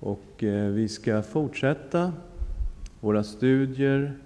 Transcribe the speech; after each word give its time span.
Och 0.00 0.44
eh, 0.44 0.70
vi 0.70 0.88
ska 0.88 1.22
fortsätta 1.22 2.12
våra 3.00 3.24
studier 3.24 4.16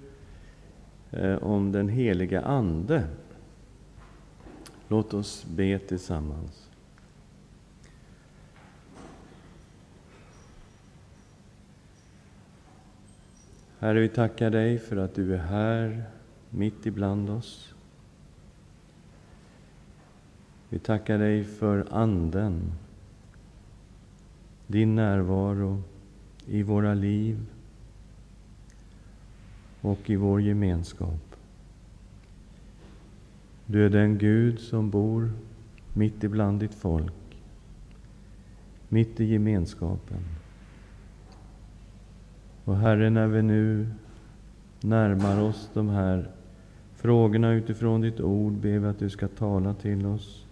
eh, 1.10 1.34
om 1.34 1.72
den 1.72 1.89
heliga 1.89 2.42
Ande. 2.42 3.04
Låt 4.88 5.15
oss 5.15 5.44
be 5.44 5.78
tillsammans. 5.78 6.68
Herre, 13.79 14.01
vi 14.01 14.09
tackar 14.09 14.51
dig 14.51 14.79
för 14.79 14.97
att 14.97 15.15
du 15.15 15.35
är 15.35 15.39
här 15.39 16.03
mitt 16.51 16.87
ibland 16.87 17.31
oss. 17.31 17.75
Vi 20.69 20.79
tackar 20.79 21.19
dig 21.19 21.45
för 21.45 21.87
Anden, 21.91 22.73
din 24.75 24.95
närvaro 24.95 25.82
i 26.46 26.62
våra 26.62 26.95
liv 26.95 27.46
och 29.80 30.10
i 30.10 30.16
vår 30.16 30.42
gemenskap. 30.42 31.37
Du 33.66 33.87
är 33.87 33.91
den 33.91 34.18
Gud 34.18 34.59
som 34.59 34.91
bor 34.91 35.32
mitt 35.92 36.24
ibland 36.24 36.60
ditt 36.60 36.74
folk, 36.74 37.42
mitt 38.88 39.20
i 39.20 39.24
gemenskapen. 39.24 40.20
Och 42.65 42.77
Herre, 42.77 43.10
när 43.10 43.27
vi 43.27 43.43
nu 43.43 43.88
närmar 44.80 45.41
oss 45.41 45.70
de 45.74 45.88
här 45.88 46.30
frågorna 46.95 47.52
utifrån 47.52 48.01
ditt 48.01 48.20
ord 48.20 48.52
ber 48.52 48.79
vi 48.79 48.87
att 48.87 48.98
du 48.98 49.10
ska 49.10 49.29
tala 49.29 49.74
till 49.74 50.06
oss 50.06 50.44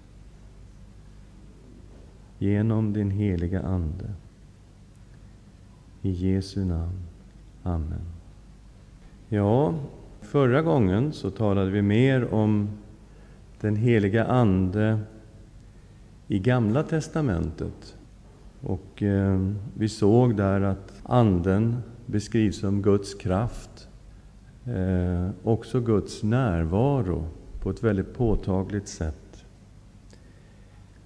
genom 2.43 2.93
din 2.93 3.11
heliga 3.11 3.61
Ande. 3.61 4.11
I 6.03 6.11
Jesu 6.11 6.65
namn. 6.65 6.99
Amen. 7.63 8.05
Ja, 9.29 9.75
förra 10.21 10.63
gången 10.63 11.13
så 11.13 11.31
talade 11.31 11.71
vi 11.71 11.83
mer 11.83 12.35
om 12.35 12.69
den 13.61 13.77
heliga 13.77 14.25
Ande 14.25 14.99
i 16.29 16.39
Gamla 16.39 16.83
testamentet. 16.83 17.97
Och 18.61 19.03
eh, 19.03 19.51
vi 19.75 19.89
såg 19.89 20.37
där 20.37 20.61
att 20.61 20.93
Anden 21.03 21.77
beskrivs 22.07 22.61
som 22.61 22.83
Guds 22.83 23.15
kraft, 23.15 23.89
eh, 24.65 25.31
också 25.43 25.81
Guds 25.81 26.23
närvaro 26.23 27.27
på 27.61 27.71
ett 27.71 27.83
väldigt 27.83 28.15
påtagligt 28.15 28.89
sätt. 28.89 29.32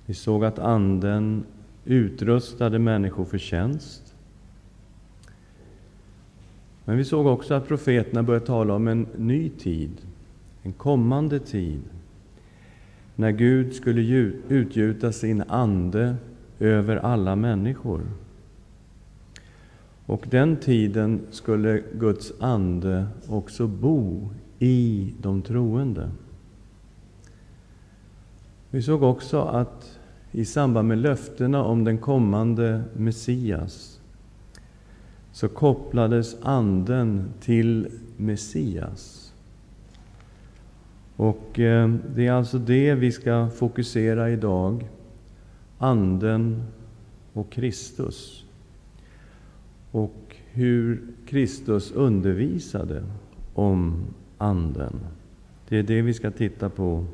Vi 0.06 0.14
såg 0.14 0.44
att 0.44 0.58
Anden 0.58 1.44
utrustade 1.84 2.78
människor 2.78 3.24
för 3.24 3.38
tjänst. 3.38 4.14
Men 6.84 6.96
vi 6.96 7.04
såg 7.04 7.26
också 7.26 7.54
att 7.54 7.68
profeterna 7.68 8.22
började 8.22 8.46
tala 8.46 8.74
om 8.74 8.88
en 8.88 9.06
ny 9.16 9.48
tid, 9.48 10.00
en 10.62 10.72
kommande 10.72 11.38
tid, 11.38 11.82
när 13.14 13.30
Gud 13.30 13.74
skulle 13.74 14.00
utgjuta 14.48 15.12
sin 15.12 15.42
Ande 15.48 16.16
över 16.58 16.96
alla 16.96 17.36
människor. 17.36 18.00
Och 20.06 20.26
den 20.30 20.56
tiden 20.56 21.20
skulle 21.30 21.82
Guds 21.94 22.32
ande 22.40 23.06
också 23.28 23.66
bo 23.66 24.28
i 24.58 25.12
de 25.22 25.42
troende. 25.42 26.10
Vi 28.70 28.82
såg 28.82 29.02
också 29.02 29.40
att 29.40 29.95
i 30.32 30.44
samband 30.44 30.88
med 30.88 30.98
löftena 30.98 31.62
om 31.62 31.84
den 31.84 31.98
kommande 31.98 32.82
Messias 32.96 34.00
så 35.32 35.48
kopplades 35.48 36.36
Anden 36.42 37.28
till 37.40 37.88
Messias. 38.16 39.32
Och 41.16 41.58
eh, 41.58 41.90
det 42.14 42.26
är 42.26 42.32
alltså 42.32 42.58
det 42.58 42.94
vi 42.94 43.12
ska 43.12 43.48
fokusera 43.50 44.30
idag. 44.30 44.88
Anden 45.78 46.62
och 47.32 47.52
Kristus 47.52 48.44
och 49.90 50.36
hur 50.52 51.02
Kristus 51.26 51.92
undervisade 51.92 53.02
om 53.54 54.04
Anden. 54.38 55.00
Det 55.68 55.78
är 55.78 55.82
det 55.82 56.02
vi 56.02 56.14
ska 56.14 56.30
titta 56.30 56.68
på 56.68 57.04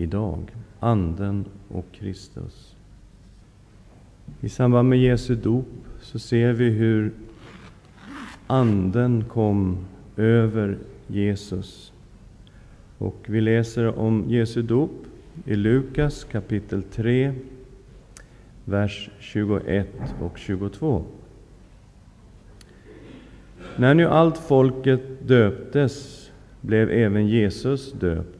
idag. 0.00 0.38
Anden 0.80 1.44
och 1.68 1.86
Kristus. 1.92 2.74
I 4.40 4.48
samband 4.48 4.88
med 4.88 4.98
Jesu 4.98 5.34
dop 5.34 5.66
så 6.00 6.18
ser 6.18 6.52
vi 6.52 6.70
hur 6.70 7.12
Anden 8.46 9.24
kom 9.24 9.78
över 10.16 10.78
Jesus. 11.06 11.92
Och 12.98 13.16
vi 13.26 13.40
läser 13.40 13.98
om 13.98 14.24
Jesu 14.28 14.62
dop 14.62 15.06
i 15.44 15.54
Lukas 15.54 16.24
kapitel 16.24 16.82
3, 16.82 17.32
vers 18.64 19.10
21 19.18 19.88
och 20.20 20.38
22. 20.38 21.04
När 23.76 23.94
nu 23.94 24.06
allt 24.06 24.38
folket 24.38 25.28
döptes 25.28 26.30
blev 26.60 26.90
även 26.90 27.28
Jesus 27.28 27.92
döpt. 27.92 28.39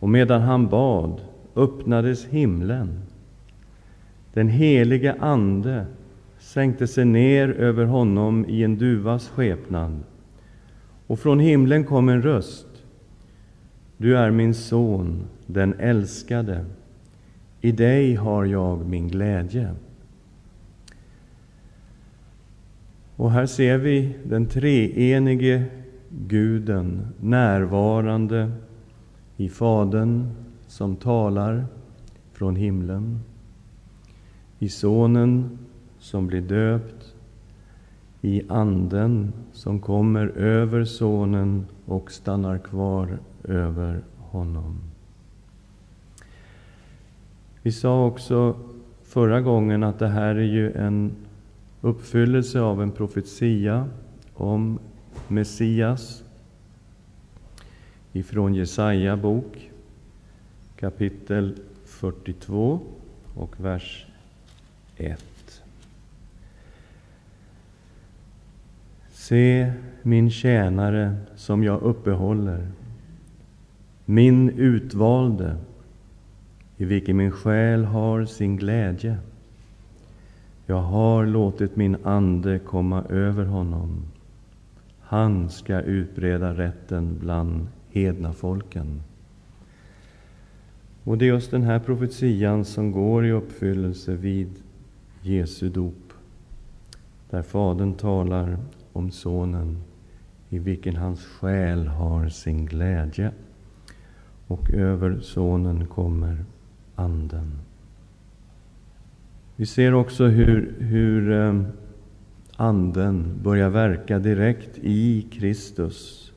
Och 0.00 0.08
medan 0.08 0.42
han 0.42 0.68
bad 0.68 1.20
öppnades 1.56 2.26
himlen. 2.26 3.02
Den 4.32 4.48
helige 4.48 5.14
Ande 5.20 5.86
sänkte 6.38 6.86
sig 6.86 7.04
ner 7.04 7.48
över 7.48 7.84
honom 7.84 8.46
i 8.48 8.64
en 8.64 8.78
duvas 8.78 9.28
skepnad. 9.28 10.00
Och 11.06 11.18
från 11.18 11.40
himlen 11.40 11.84
kom 11.84 12.08
en 12.08 12.22
röst. 12.22 12.66
Du 13.96 14.16
är 14.16 14.30
min 14.30 14.54
son, 14.54 15.24
den 15.46 15.74
älskade. 15.78 16.64
I 17.60 17.72
dig 17.72 18.14
har 18.14 18.44
jag 18.44 18.86
min 18.86 19.08
glädje. 19.08 19.74
Och 23.16 23.30
här 23.30 23.46
ser 23.46 23.78
vi 23.78 24.14
den 24.24 24.46
treenige 24.46 25.64
Guden 26.10 27.08
närvarande 27.20 28.50
i 29.40 29.48
Fadern 29.48 30.30
som 30.66 30.96
talar 30.96 31.66
från 32.32 32.56
himlen, 32.56 33.20
i 34.58 34.68
Sonen 34.68 35.58
som 35.98 36.26
blir 36.26 36.40
döpt, 36.40 37.14
i 38.20 38.42
Anden 38.48 39.32
som 39.52 39.80
kommer 39.80 40.26
över 40.26 40.84
Sonen 40.84 41.66
och 41.86 42.12
stannar 42.12 42.58
kvar 42.58 43.18
över 43.44 44.02
honom. 44.18 44.78
Vi 47.62 47.72
sa 47.72 48.06
också 48.06 48.56
förra 49.02 49.40
gången 49.40 49.82
att 49.82 49.98
det 49.98 50.08
här 50.08 50.34
är 50.34 50.52
ju 50.52 50.72
en 50.72 51.12
uppfyllelse 51.80 52.60
av 52.60 52.82
en 52.82 52.90
profetia 52.90 53.88
om 54.34 54.78
Messias 55.28 56.24
ifrån 58.12 58.54
Jesaja 58.54 59.16
bok 59.16 59.70
kapitel 60.76 61.54
42 61.84 62.80
och 63.34 63.60
vers 63.60 64.06
1. 64.96 65.24
Se 69.10 69.72
min 70.02 70.30
tjänare 70.30 71.16
som 71.36 71.64
jag 71.64 71.82
uppehåller, 71.82 72.68
min 74.04 74.48
utvalde, 74.50 75.56
i 76.76 76.84
vilken 76.84 77.16
min 77.16 77.32
själ 77.32 77.84
har 77.84 78.24
sin 78.24 78.56
glädje. 78.56 79.18
Jag 80.66 80.80
har 80.82 81.26
låtit 81.26 81.76
min 81.76 81.96
ande 82.04 82.58
komma 82.58 83.02
över 83.02 83.44
honom. 83.44 84.02
Han 85.00 85.50
ska 85.50 85.80
utbreda 85.80 86.54
rätten 86.54 87.18
bland 87.20 87.66
hedna 87.90 88.32
folken. 88.32 89.02
Och 91.04 91.18
det 91.18 91.24
är 91.24 91.26
just 91.26 91.50
den 91.50 91.62
här 91.62 91.78
profetian 91.78 92.64
som 92.64 92.92
går 92.92 93.26
i 93.26 93.32
uppfyllelse 93.32 94.14
vid 94.14 94.48
Jesu 95.22 95.68
dop, 95.68 96.12
där 97.30 97.42
Fadern 97.42 97.94
talar 97.94 98.58
om 98.92 99.10
Sonen, 99.10 99.76
i 100.48 100.58
vilken 100.58 100.96
hans 100.96 101.24
själ 101.24 101.86
har 101.86 102.28
sin 102.28 102.66
glädje. 102.66 103.32
Och 104.46 104.70
över 104.70 105.20
Sonen 105.20 105.86
kommer 105.86 106.44
Anden. 106.94 107.58
Vi 109.56 109.66
ser 109.66 109.94
också 109.94 110.26
hur, 110.26 110.74
hur 110.78 111.32
eh, 111.32 111.62
Anden 112.56 113.40
börjar 113.42 113.70
verka 113.70 114.18
direkt 114.18 114.78
i 114.78 115.26
Kristus 115.30 116.27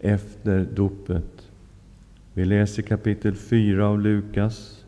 efter 0.00 0.66
dopet. 0.74 1.50
Vi 2.34 2.44
läser 2.44 2.82
kapitel 2.82 3.34
4 3.34 3.86
av 3.86 4.00
Lukas, 4.00 4.84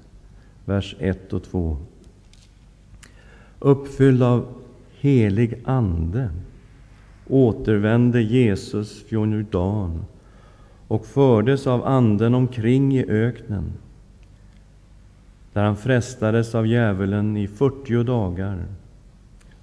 vers 0.64 0.96
1 0.98 1.32
och 1.32 1.42
2. 1.42 1.76
Uppfylld 3.58 4.22
av 4.22 4.46
helig 5.00 5.58
ande 5.64 6.30
återvände 7.28 8.22
Jesus 8.22 9.04
från 9.04 9.32
Jordan 9.32 10.04
och 10.88 11.06
fördes 11.06 11.66
av 11.66 11.86
Anden 11.86 12.34
omkring 12.34 12.96
i 12.96 13.04
öknen, 13.08 13.72
där 15.52 15.64
han 15.64 15.76
frestades 15.76 16.54
av 16.54 16.66
djävulen 16.66 17.36
i 17.36 17.48
fyrtio 17.48 18.02
dagar. 18.02 18.64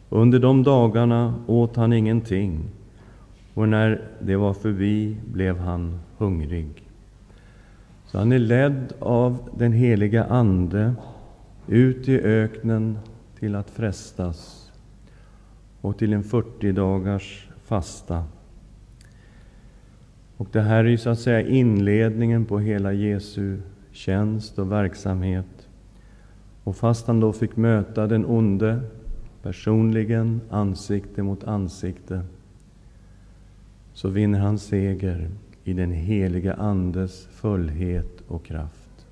Under 0.09 0.39
de 0.39 0.63
dagarna 0.63 1.35
åt 1.47 1.75
han 1.75 1.93
ingenting, 1.93 2.59
och 3.53 3.69
när 3.69 4.01
det 4.19 4.35
var 4.35 4.53
förbi 4.53 5.17
blev 5.25 5.57
han 5.57 5.99
hungrig. 6.17 6.89
Så 8.05 8.17
han 8.17 8.31
är 8.31 8.39
ledd 8.39 8.93
av 8.99 9.49
den 9.57 9.71
heliga 9.71 10.23
Ande 10.25 10.95
ut 11.67 12.07
i 12.07 12.19
öknen 12.19 12.97
till 13.39 13.55
att 13.55 13.69
frestas 13.69 14.71
och 15.81 15.97
till 15.97 16.13
en 16.13 16.23
40 16.23 16.71
dagars 16.71 17.49
fasta. 17.63 18.23
Och 20.37 20.47
det 20.51 20.61
här 20.61 20.85
är 20.85 20.89
ju 20.89 20.97
så 20.97 21.09
att 21.09 21.19
säga 21.19 21.41
inledningen 21.41 22.45
på 22.45 22.59
hela 22.59 22.93
Jesu 22.93 23.57
tjänst 23.91 24.59
och 24.59 24.71
verksamhet. 24.71 25.67
Och 26.63 26.75
fast 26.75 27.07
han 27.07 27.19
då 27.19 27.33
fick 27.33 27.55
möta 27.55 28.07
den 28.07 28.25
onde 28.25 28.79
personligen, 29.41 30.41
ansikte 30.49 31.23
mot 31.23 31.43
ansikte, 31.43 32.21
så 33.99 34.09
vinner 34.09 34.39
han 34.39 34.59
seger 34.59 35.29
i 35.63 35.73
den 35.73 35.91
heliga 35.91 36.53
Andes 36.53 37.27
fullhet 37.31 38.23
och 38.27 38.45
kraft. 38.45 39.05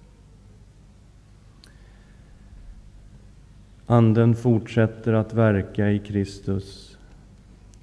Anden 3.86 4.36
fortsätter 4.36 5.14
att 5.14 5.34
verka 5.34 5.92
i 5.92 6.00
Kristus. 6.00 6.98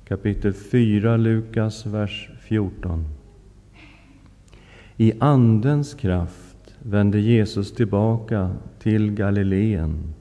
Kapitel 0.04 0.52
4, 0.52 1.16
Lukas, 1.16 1.86
vers 1.86 2.30
14. 2.40 3.04
I 4.96 5.12
Andens 5.18 5.94
kraft 5.94 6.74
vände 6.82 7.20
Jesus 7.20 7.74
tillbaka 7.74 8.50
till 8.78 9.10
Galileen 9.10 10.14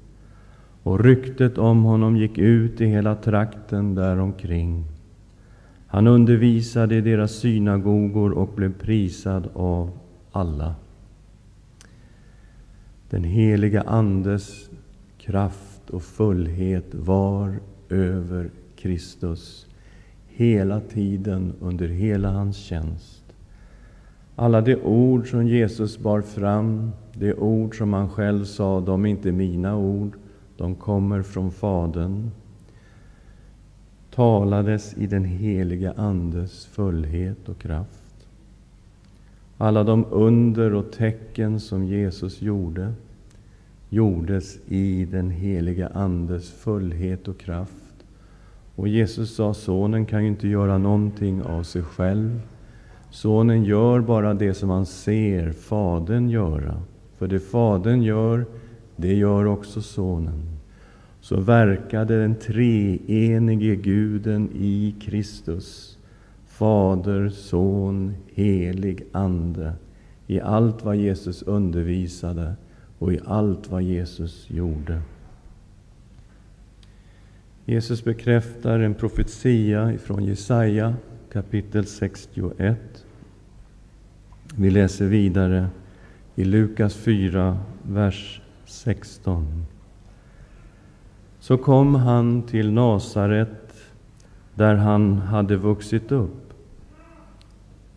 och 0.84 1.04
ryktet 1.04 1.58
om 1.58 1.84
honom 1.84 2.18
gick 2.18 2.38
ut 2.38 2.82
i 2.82 2.86
hela 2.86 3.16
trakten 3.16 3.96
däromkring. 3.96 4.93
Han 5.94 6.08
undervisade 6.08 6.96
i 6.96 7.02
deras 7.02 7.32
synagogor 7.32 8.32
och 8.32 8.50
blev 8.56 8.74
prisad 8.74 9.50
av 9.54 9.92
alla. 10.32 10.76
Den 13.10 13.24
heliga 13.24 13.82
Andes 13.82 14.70
kraft 15.18 15.90
och 15.90 16.04
fullhet 16.04 16.86
var 16.92 17.60
över 17.90 18.50
Kristus 18.76 19.68
hela 20.28 20.80
tiden 20.80 21.54
under 21.60 21.88
hela 21.88 22.32
hans 22.32 22.58
tjänst. 22.58 23.24
Alla 24.36 24.62
de 24.62 24.76
ord 24.76 25.30
som 25.30 25.48
Jesus 25.48 25.98
bar 25.98 26.22
fram, 26.22 26.92
de 27.14 27.34
ord 27.34 27.78
som 27.78 27.94
han 27.94 28.10
själv 28.10 28.46
sa, 28.46 28.80
de 28.80 29.06
är 29.06 29.10
inte 29.10 29.32
mina 29.32 29.78
ord, 29.78 30.14
de 30.58 30.76
kommer 30.76 31.22
från 31.22 31.52
Fadern 31.52 32.32
talades 34.16 34.94
i 34.98 35.08
den 35.08 35.26
heliga 35.26 35.94
Andes 35.98 36.66
fullhet 36.66 37.50
och 37.50 37.60
kraft. 37.60 38.28
Alla 39.58 39.84
de 39.84 40.06
under 40.12 40.74
och 40.74 40.92
tecken 40.92 41.60
som 41.60 41.86
Jesus 41.86 42.42
gjorde, 42.42 42.94
gjordes 43.90 44.58
i 44.68 45.06
den 45.06 45.30
heliga 45.30 45.88
Andes 45.94 46.52
fullhet 46.52 47.28
och 47.28 47.40
kraft. 47.40 48.06
Och 48.76 48.88
Jesus 48.88 49.36
sa, 49.36 49.54
Sonen 49.54 50.06
kan 50.06 50.24
ju 50.24 50.30
inte 50.30 50.48
göra 50.48 50.78
någonting 50.78 51.44
av 51.44 51.64
sig 51.64 51.84
själv. 51.84 52.42
Sonen 53.12 53.64
gör 53.64 54.00
bara 54.00 54.34
det 54.34 54.54
som 54.54 54.70
han 54.70 54.86
ser 54.86 55.52
Fadern 55.52 56.30
göra. 56.30 56.82
För 57.18 57.28
det 57.28 57.40
Fadern 57.40 58.02
gör, 58.02 58.46
det 58.96 59.14
gör 59.14 59.46
också 59.46 59.82
Sonen 59.82 60.53
så 61.24 61.40
verkade 61.40 62.20
den 62.20 62.36
treenige 62.36 63.76
Guden 63.76 64.50
i 64.56 64.96
Kristus, 65.02 65.98
Fader, 66.46 67.30
Son, 67.30 68.16
helig 68.34 69.04
Ande, 69.12 69.74
i 70.28 70.40
allt 70.40 70.84
vad 70.84 70.96
Jesus 70.96 71.42
undervisade 71.42 72.54
och 73.00 73.14
i 73.14 73.20
allt 73.26 73.72
vad 73.72 73.84
Jesus 73.84 74.50
gjorde. 74.50 75.02
Jesus 77.66 78.04
bekräftar 78.04 78.80
en 78.80 78.94
profetia 78.94 79.98
från 79.98 80.24
Jesaja 80.24 80.96
kapitel 81.32 81.86
61. 81.86 83.06
Vi 84.56 84.70
läser 84.70 85.06
vidare 85.06 85.68
i 86.36 86.44
Lukas 86.44 86.96
4, 86.96 87.58
vers 87.84 88.42
16. 88.66 89.66
Så 91.44 91.58
kom 91.58 91.96
han 91.96 92.42
till 92.42 92.72
Nasaret, 92.72 93.74
där 94.56 94.76
han 94.76 95.18
hade 95.18 95.56
vuxit 95.56 96.12
upp. 96.12 96.54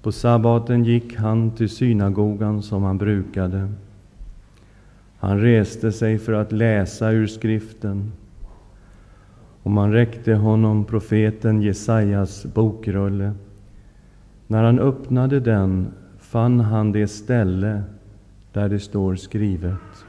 På 0.02 0.12
sabbaten 0.12 0.84
gick 0.84 1.16
han 1.16 1.50
till 1.50 1.68
synagogan 1.68 2.62
som 2.62 2.82
han 2.82 2.98
brukade. 2.98 3.68
Han 5.18 5.40
reste 5.40 5.92
sig 5.92 6.18
för 6.18 6.32
att 6.32 6.52
läsa 6.52 7.10
ur 7.10 7.26
skriften, 7.26 8.12
och 9.62 9.70
man 9.70 9.92
räckte 9.92 10.34
honom 10.34 10.84
profeten 10.84 11.62
Jesajas 11.62 12.46
bokrulle. 12.46 13.32
När 14.46 14.62
han 14.62 14.78
öppnade 14.78 15.40
den 15.40 15.86
fann 16.18 16.60
han 16.60 16.92
det 16.92 17.08
ställe 17.08 17.82
där 18.52 18.68
det 18.68 18.80
står 18.80 19.14
skrivet 19.16 20.05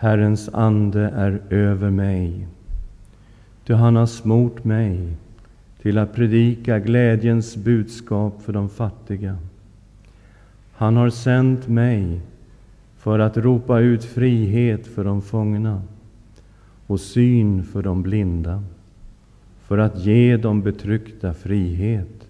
Herrens 0.00 0.48
ande 0.52 1.00
är 1.00 1.40
över 1.50 1.90
mig, 1.90 2.46
ty 3.66 3.72
han 3.72 3.96
har 3.96 4.06
smort 4.06 4.64
mig 4.64 5.16
till 5.82 5.98
att 5.98 6.14
predika 6.14 6.78
glädjens 6.78 7.56
budskap 7.56 8.42
för 8.42 8.52
de 8.52 8.68
fattiga. 8.68 9.36
Han 10.72 10.96
har 10.96 11.10
sänt 11.10 11.68
mig 11.68 12.20
för 12.96 13.18
att 13.18 13.36
ropa 13.36 13.80
ut 13.80 14.04
frihet 14.04 14.86
för 14.86 15.04
de 15.04 15.22
fångna 15.22 15.82
och 16.86 17.00
syn 17.00 17.64
för 17.64 17.82
de 17.82 18.02
blinda, 18.02 18.62
för 19.62 19.78
att 19.78 19.98
ge 19.98 20.36
de 20.36 20.62
betryckta 20.62 21.34
frihet 21.34 22.28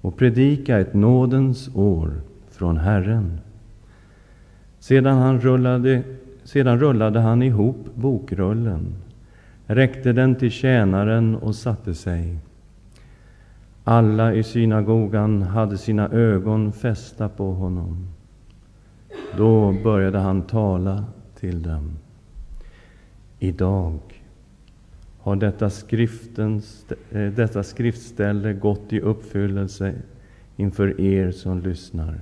och 0.00 0.16
predika 0.16 0.78
ett 0.78 0.94
nådens 0.94 1.70
år 1.74 2.10
från 2.50 2.76
Herren. 2.76 3.40
Sedan 4.78 5.18
han 5.18 5.40
rullade 5.40 6.02
sedan 6.52 6.78
rullade 6.78 7.20
han 7.20 7.42
ihop 7.42 7.94
bokrullen, 7.94 8.94
räckte 9.66 10.12
den 10.12 10.34
till 10.34 10.50
tjänaren 10.50 11.36
och 11.36 11.54
satte 11.54 11.94
sig. 11.94 12.38
Alla 13.84 14.34
i 14.34 14.42
synagogan 14.42 15.42
hade 15.42 15.78
sina 15.78 16.08
ögon 16.08 16.72
fästa 16.72 17.28
på 17.28 17.52
honom. 17.52 18.08
Då 19.36 19.72
började 19.84 20.18
han 20.18 20.42
tala 20.42 21.04
till 21.40 21.62
dem. 21.62 21.90
Idag 23.38 23.98
har 25.18 25.36
detta, 25.36 25.70
skriftens, 25.70 26.86
eh, 27.10 27.32
detta 27.32 27.62
skriftställe 27.62 28.52
gått 28.52 28.92
i 28.92 29.00
uppfyllelse 29.00 29.94
inför 30.56 31.00
er 31.00 31.30
som 31.30 31.60
lyssnar. 31.60 32.20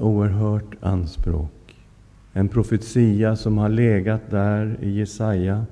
Oerhört 0.00 0.74
anspråk. 0.80 1.61
En 2.32 2.48
profetia 2.48 3.36
som 3.36 3.58
har 3.58 3.68
legat 3.68 4.30
där 4.30 4.78
i 4.80 4.90
Jesaja 4.90 5.66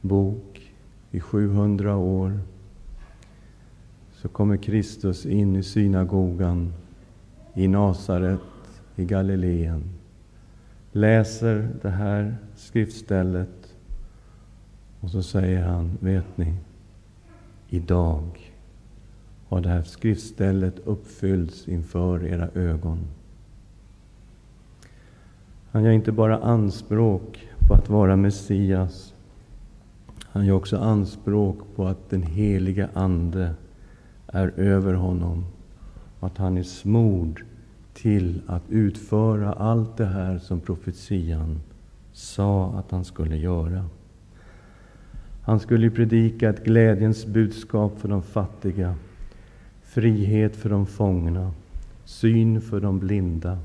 bok 0.00 0.72
i 1.10 1.20
700 1.20 1.96
år. 1.96 2.40
Så 4.12 4.28
kommer 4.28 4.56
Kristus 4.56 5.26
in 5.26 5.56
i 5.56 5.62
synagogan 5.62 6.72
i 7.54 7.68
Nasaret 7.68 8.40
i 8.96 9.04
Galileen. 9.04 9.82
Läser 10.92 11.68
det 11.82 11.90
här 11.90 12.36
skriftstället 12.56 13.74
och 15.00 15.10
så 15.10 15.22
säger 15.22 15.62
han, 15.62 15.98
vet 16.00 16.36
ni, 16.36 16.54
idag 17.68 18.52
har 19.48 19.60
det 19.60 19.68
här 19.68 19.82
skriftstället 19.82 20.78
uppfyllts 20.84 21.68
inför 21.68 22.26
era 22.26 22.48
ögon. 22.54 22.98
Han 25.76 25.84
gör 25.84 25.92
inte 25.92 26.12
bara 26.12 26.38
anspråk 26.38 27.48
på 27.68 27.74
att 27.74 27.88
vara 27.88 28.16
Messias. 28.16 29.14
Han 30.22 30.46
gör 30.46 30.54
också 30.54 30.76
anspråk 30.76 31.58
på 31.76 31.86
att 31.86 32.10
den 32.10 32.22
heliga 32.22 32.88
Ande 32.94 33.54
är 34.26 34.52
över 34.56 34.94
honom. 34.94 35.44
Att 36.20 36.38
han 36.38 36.58
är 36.58 36.62
smord 36.62 37.44
till 37.94 38.42
att 38.46 38.62
utföra 38.70 39.52
allt 39.52 39.96
det 39.96 40.06
här 40.06 40.38
som 40.38 40.60
profetian 40.60 41.60
sa 42.12 42.72
att 42.78 42.90
han 42.90 43.04
skulle 43.04 43.36
göra. 43.36 43.84
Han 45.42 45.60
skulle 45.60 45.90
predika 45.90 46.48
ett 46.48 46.64
glädjens 46.64 47.26
budskap 47.26 48.00
för 48.00 48.08
de 48.08 48.22
fattiga, 48.22 48.94
frihet 49.82 50.56
för 50.56 50.70
de 50.70 50.86
fångna, 50.86 51.52
syn 52.04 52.60
för 52.60 52.80
de 52.80 52.98
blinda 52.98 53.58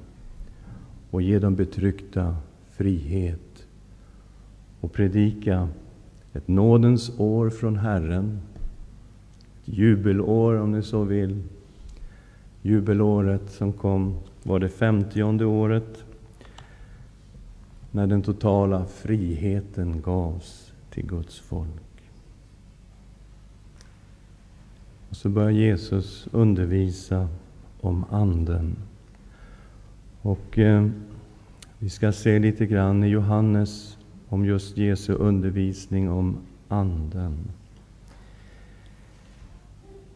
och 1.12 1.22
ge 1.22 1.40
de 1.40 1.56
betryckta 1.56 2.36
frihet 2.72 3.68
och 4.80 4.94
predika 4.94 5.70
ett 6.34 6.48
nådens 6.48 7.20
år 7.20 7.50
från 7.50 7.78
Herren, 7.78 8.40
ett 9.62 9.78
jubelår 9.78 10.56
om 10.56 10.72
ni 10.72 10.84
så 10.84 11.04
vill. 11.04 11.44
Jubelåret 12.62 13.52
som 13.52 13.74
kom 13.74 14.18
var 14.44 14.60
det 14.60 14.70
femtionde 14.70 15.46
året 15.46 16.04
när 17.92 18.08
den 18.08 18.22
totala 18.22 18.86
friheten 18.86 20.02
gavs 20.02 20.74
till 20.90 21.06
Guds 21.06 21.40
folk. 21.40 21.70
Och 25.10 25.16
så 25.16 25.30
börjar 25.30 25.52
Jesus 25.52 26.28
undervisa 26.32 27.28
om 27.82 28.06
Anden. 28.10 28.76
Och 30.22 30.60
eh, 30.60 30.88
vi 31.80 31.90
ska 31.90 32.12
se 32.12 32.40
lite 32.40 32.66
grann 32.66 33.04
i 33.04 33.08
Johannes 33.08 33.98
om 34.30 34.46
just 34.46 34.78
Jesu 34.78 35.14
undervisning 35.14 36.10
om 36.10 36.38
Anden. 36.68 37.38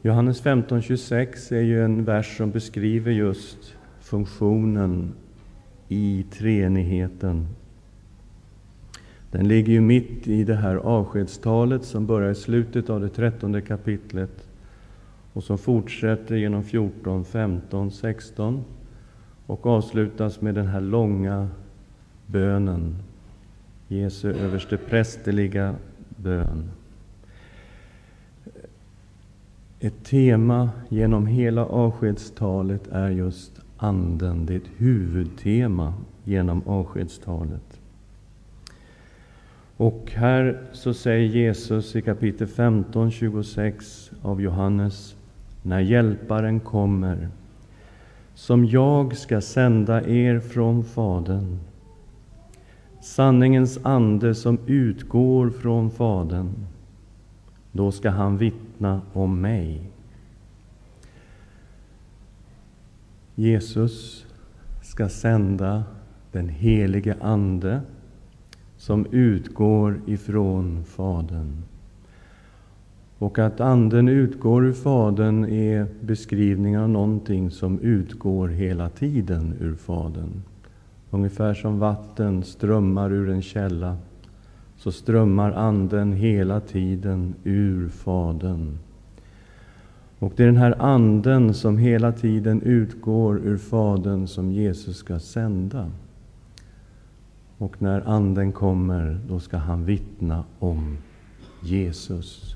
Johannes 0.01 0.43
15.26 0.43 1.55
är 1.55 1.61
ju 1.61 1.83
en 1.85 2.05
vers 2.05 2.37
som 2.37 2.51
beskriver 2.51 3.11
just 3.11 3.75
funktionen 3.99 5.13
i 5.87 6.25
treenigheten. 6.31 7.47
Den 9.31 9.47
ligger 9.47 9.73
ju 9.73 9.81
mitt 9.81 10.27
i 10.27 10.43
det 10.43 10.55
här 10.55 10.75
avskedstalet 10.75 11.83
som 11.83 12.05
börjar 12.05 12.31
i 12.31 12.35
slutet 12.35 12.89
av 12.89 13.01
det 13.01 13.09
trettonde 13.09 13.61
kapitlet 13.61 14.49
och 15.33 15.43
som 15.43 15.57
fortsätter 15.57 16.35
genom 16.35 16.63
14, 16.63 17.25
15, 17.25 17.91
16 17.91 18.63
och 19.47 19.65
avslutas 19.65 20.41
med 20.41 20.55
den 20.55 20.67
här 20.67 20.81
långa 20.81 21.49
bönen, 22.25 22.95
Jesu 23.87 24.33
översteprästerliga 24.33 25.75
bön. 26.09 26.71
Ett 29.79 30.03
tema 30.03 30.69
genom 30.89 31.27
hela 31.27 31.65
avskedstalet 31.65 32.87
är 32.87 33.09
just 33.09 33.59
Anden. 33.77 34.45
Det 34.45 34.53
är 34.53 34.57
ett 34.57 34.71
huvudtema 34.77 35.93
genom 36.23 36.67
avskedstalet. 36.67 37.79
Och 39.77 40.11
här 40.15 40.61
så 40.71 40.93
säger 40.93 41.27
Jesus 41.27 41.95
i 41.95 42.01
kapitel 42.01 42.47
15, 42.47 43.11
26 43.11 44.11
av 44.21 44.41
Johannes, 44.41 45.15
när 45.63 45.79
Hjälparen 45.79 46.59
kommer, 46.59 47.29
som 48.35 48.65
jag 48.65 49.17
ska 49.17 49.41
sända 49.41 50.07
er 50.07 50.39
från 50.39 50.83
Fadern, 50.83 51.59
sanningens 53.01 53.79
ande 53.83 54.35
som 54.35 54.59
utgår 54.65 55.49
från 55.49 55.91
Fadern, 55.91 56.65
då 57.71 57.91
ska 57.91 58.09
han 58.09 58.37
vittna 58.37 59.01
om 59.13 59.41
mig. 59.41 59.81
Jesus 63.35 64.25
ska 64.81 65.09
sända 65.09 65.83
den 66.31 66.49
helige 66.49 67.15
Ande 67.21 67.81
som 68.77 69.05
utgår 69.11 70.01
ifrån 70.05 70.83
Fadern. 70.83 71.63
Och 73.19 73.39
att 73.39 73.59
Anden 73.59 74.07
utgår 74.09 74.65
ur 74.65 74.73
Fadern 74.73 75.45
är 75.45 75.87
beskrivningen 76.01 76.81
av 76.81 76.89
någonting 76.89 77.51
som 77.51 77.79
utgår 77.79 78.47
hela 78.47 78.89
tiden 78.89 79.53
ur 79.59 79.75
Fadern. 79.75 80.41
Ungefär 81.11 81.53
som 81.53 81.79
vatten 81.79 82.43
strömmar 82.43 83.13
ur 83.13 83.29
en 83.29 83.41
källa, 83.41 83.97
så 84.77 84.91
strömmar 84.91 85.51
Anden 85.51 86.13
hela 86.13 86.59
tiden 86.59 87.35
ur 87.43 87.89
Fadern. 87.89 88.77
Och 90.19 90.33
det 90.35 90.43
är 90.43 90.47
den 90.47 90.57
här 90.57 90.75
Anden 90.81 91.53
som 91.53 91.77
hela 91.77 92.11
tiden 92.11 92.61
utgår 92.61 93.37
ur 93.37 93.57
Fadern 93.57 94.27
som 94.27 94.51
Jesus 94.51 94.97
ska 94.97 95.19
sända. 95.19 95.91
Och 97.57 97.81
när 97.81 98.01
Anden 98.09 98.51
kommer, 98.51 99.19
då 99.29 99.39
ska 99.39 99.57
han 99.57 99.85
vittna 99.85 100.43
om 100.59 100.97
Jesus. 101.61 102.54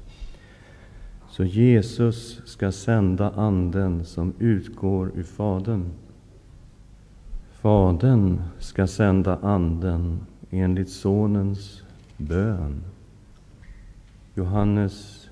Så 1.40 1.46
Jesus 1.46 2.42
ska 2.46 2.72
sända 2.72 3.30
Anden 3.30 4.06
som 4.06 4.34
utgår 4.40 5.12
ur 5.16 5.24
Fadern. 5.24 5.86
Fadern 7.52 8.42
ska 8.58 8.88
sända 8.88 9.36
Anden 9.42 10.20
enligt 10.50 10.90
Sonens 10.90 11.84
bön. 12.18 12.84
Johannes 14.36 15.28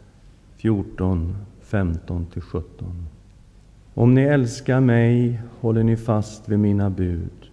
14, 0.56 1.36
15-17. 1.64 2.64
Om 3.94 4.14
ni 4.14 4.22
älskar 4.22 4.80
mig 4.80 5.42
håller 5.60 5.84
ni 5.84 5.98
fast 5.98 6.50
vid 6.50 6.60
mina 6.60 6.90
bud. 6.90 7.52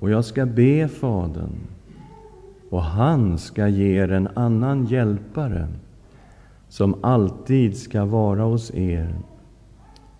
Och 0.00 0.10
jag 0.10 0.24
ska 0.24 0.46
be 0.46 0.88
Fadern, 0.88 1.58
och 2.68 2.82
han 2.82 3.38
ska 3.38 3.68
ge 3.68 4.02
er 4.02 4.12
en 4.12 4.28
annan 4.34 4.86
hjälpare 4.86 5.68
som 6.70 7.04
alltid 7.04 7.76
ska 7.76 8.04
vara 8.04 8.42
hos 8.42 8.74
er. 8.74 9.14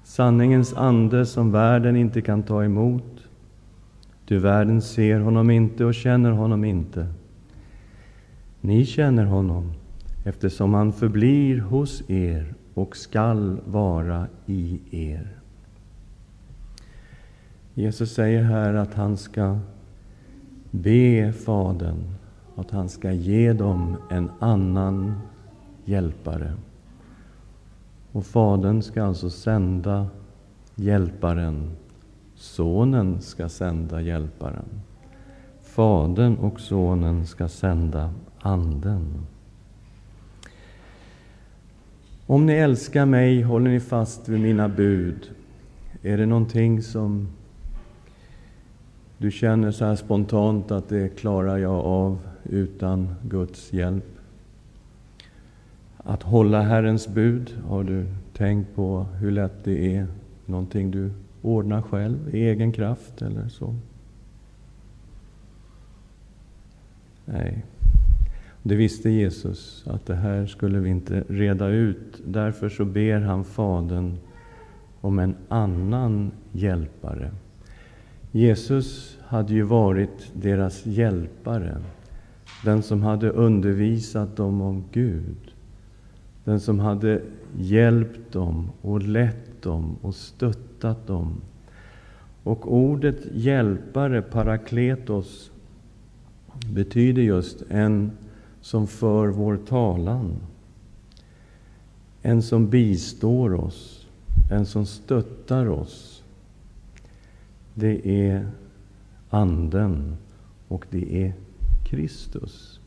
Sanningens 0.03 0.75
ande 0.75 1.27
som 1.27 1.53
världen 1.53 1.97
inte 1.97 2.23
kan 2.23 2.43
ta 2.43 2.65
emot. 2.65 3.29
Du 4.25 4.39
världen 4.39 4.83
ser 4.83 5.21
honom 5.21 5.51
inte 5.51 5.85
och 5.85 5.95
känner 5.95 6.31
honom 6.31 6.65
inte. 6.65 7.07
Ni 8.61 8.87
känner 8.87 9.25
honom 9.25 9.73
eftersom 10.25 10.75
han 10.75 10.93
förblir 10.93 11.61
hos 11.61 12.11
er 12.11 12.55
och 12.75 12.97
skall 12.97 13.61
vara 13.67 14.27
i 14.47 14.81
er. 14.91 15.37
Jesus 17.75 18.15
säger 18.15 18.43
här 18.43 18.75
att 18.75 18.95
han 18.95 19.17
ska 19.17 19.59
be 20.71 21.33
Fadern 21.33 22.05
att 22.57 22.71
han 22.71 22.89
ska 22.89 23.13
ge 23.13 23.53
dem 23.53 23.97
en 24.11 24.31
annan 24.39 25.15
hjälpare. 25.85 26.53
Och 28.13 28.27
Fadern 28.27 28.83
ska 28.83 29.05
alltså 29.05 29.31
sända 29.31 30.07
hjälparen. 30.75 31.71
Sonen 32.35 33.21
ska 33.21 33.49
sända 33.49 34.01
hjälparen. 34.01 34.69
Fadern 35.63 36.37
och 36.37 36.61
Sonen 36.61 37.27
ska 37.27 37.49
sända 37.49 38.11
Anden. 38.41 39.27
Om 42.27 42.47
ni 42.47 42.53
älskar 42.53 43.07
mig 43.07 43.43
håller 43.43 43.71
ni 43.71 43.81
fast 43.81 44.29
vid 44.29 44.41
mina 44.41 44.69
bud. 44.69 45.31
Är 46.03 46.19
det 46.19 46.27
någonting 46.27 46.83
som 46.83 47.29
du 49.19 49.31
känner 49.31 49.71
så 49.71 49.85
här 49.85 49.97
spontant 49.97 50.71
att 50.71 50.89
det 50.89 51.09
klarar 51.09 51.59
jag 51.59 51.85
av 51.87 52.19
utan 52.45 53.15
Guds 53.23 53.73
hjälp? 53.73 54.20
Att 56.11 56.23
hålla 56.23 56.63
Herrens 56.63 57.09
bud, 57.09 57.55
har 57.69 57.85
du 57.85 58.07
tänkt 58.37 58.75
på 58.75 59.07
hur 59.19 59.31
lätt 59.31 59.65
det 59.65 59.97
är? 59.97 60.07
Någonting 60.47 60.91
du 60.91 61.11
ordnar 61.43 61.83
själv 61.83 62.35
i 62.35 62.49
egen 62.49 62.73
kraft 62.73 63.23
eller 63.23 63.49
så? 63.49 63.75
Nej. 67.25 67.65
Det 68.63 68.75
visste 68.75 69.11
Jesus, 69.11 69.85
att 69.87 70.07
det 70.07 70.15
här 70.15 70.47
skulle 70.47 70.79
vi 70.79 70.91
inte 70.91 71.25
reda 71.29 71.69
ut. 71.69 72.21
Därför 72.27 72.69
så 72.69 72.85
ber 72.85 73.21
han 73.21 73.45
Fadern 73.45 74.17
om 75.01 75.19
en 75.19 75.35
annan 75.49 76.31
hjälpare. 76.53 77.31
Jesus 78.33 79.19
hade 79.23 79.55
ju 79.55 79.63
varit 79.63 80.33
deras 80.33 80.87
hjälpare, 80.87 81.77
den 82.65 82.83
som 82.83 83.03
hade 83.03 83.31
undervisat 83.31 84.37
dem 84.37 84.61
om 84.61 84.85
Gud, 84.93 85.50
den 86.51 86.61
som 86.61 86.79
hade 86.79 87.23
hjälpt 87.59 88.33
dem 88.33 88.71
och 88.83 89.03
lett 89.03 89.63
dem 89.63 89.97
och 90.03 90.15
stöttat 90.15 91.07
dem. 91.07 91.41
Och 92.43 92.73
ordet 92.73 93.17
hjälpare, 93.33 94.23
parakletos, 94.23 95.51
betyder 96.73 97.23
just 97.23 97.63
en 97.69 98.11
som 98.61 98.87
för 98.87 99.29
vår 99.29 99.57
talan. 99.57 100.37
En 102.23 102.43
som 102.43 102.71
bistår 102.71 103.55
oss, 103.55 104.07
en 104.51 104.67
som 104.67 104.87
stöttar 104.87 105.69
oss. 105.69 106.23
det 107.75 108.09
är 108.09 108.51
Anden 109.29 110.17
och 110.69 110.87
det 110.91 111.25
är 111.25 111.33
Kristus. 111.87 112.80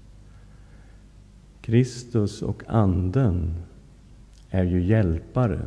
Kristus 1.65 2.41
och 2.41 2.63
Anden 2.67 3.53
är 4.49 4.63
ju 4.63 4.83
hjälpare. 4.83 5.59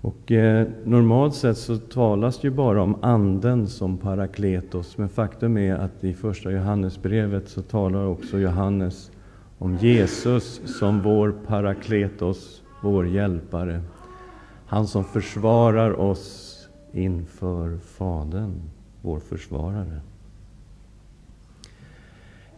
Och 0.00 0.32
eh, 0.32 0.66
Normalt 0.84 1.34
sett 1.34 1.58
så 1.58 1.76
talas 1.76 2.38
det 2.38 2.48
ju 2.48 2.54
bara 2.54 2.82
om 2.82 2.96
Anden 3.02 3.66
som 3.66 3.98
parakletos, 3.98 4.98
men 4.98 5.08
faktum 5.08 5.56
är 5.56 5.74
att 5.74 6.04
i 6.04 6.14
Första 6.14 6.50
Johannesbrevet 6.50 7.48
så 7.48 7.62
talar 7.62 8.06
också 8.06 8.38
Johannes 8.38 9.10
om 9.58 9.76
Jesus 9.76 10.60
som 10.78 11.02
vår 11.02 11.34
parakletos, 11.46 12.62
vår 12.82 13.08
hjälpare. 13.08 13.82
Han 14.66 14.86
som 14.86 15.04
försvarar 15.04 16.00
oss 16.00 16.56
inför 16.92 17.78
Fadern, 17.78 18.60
vår 19.02 19.20
försvarare. 19.20 20.00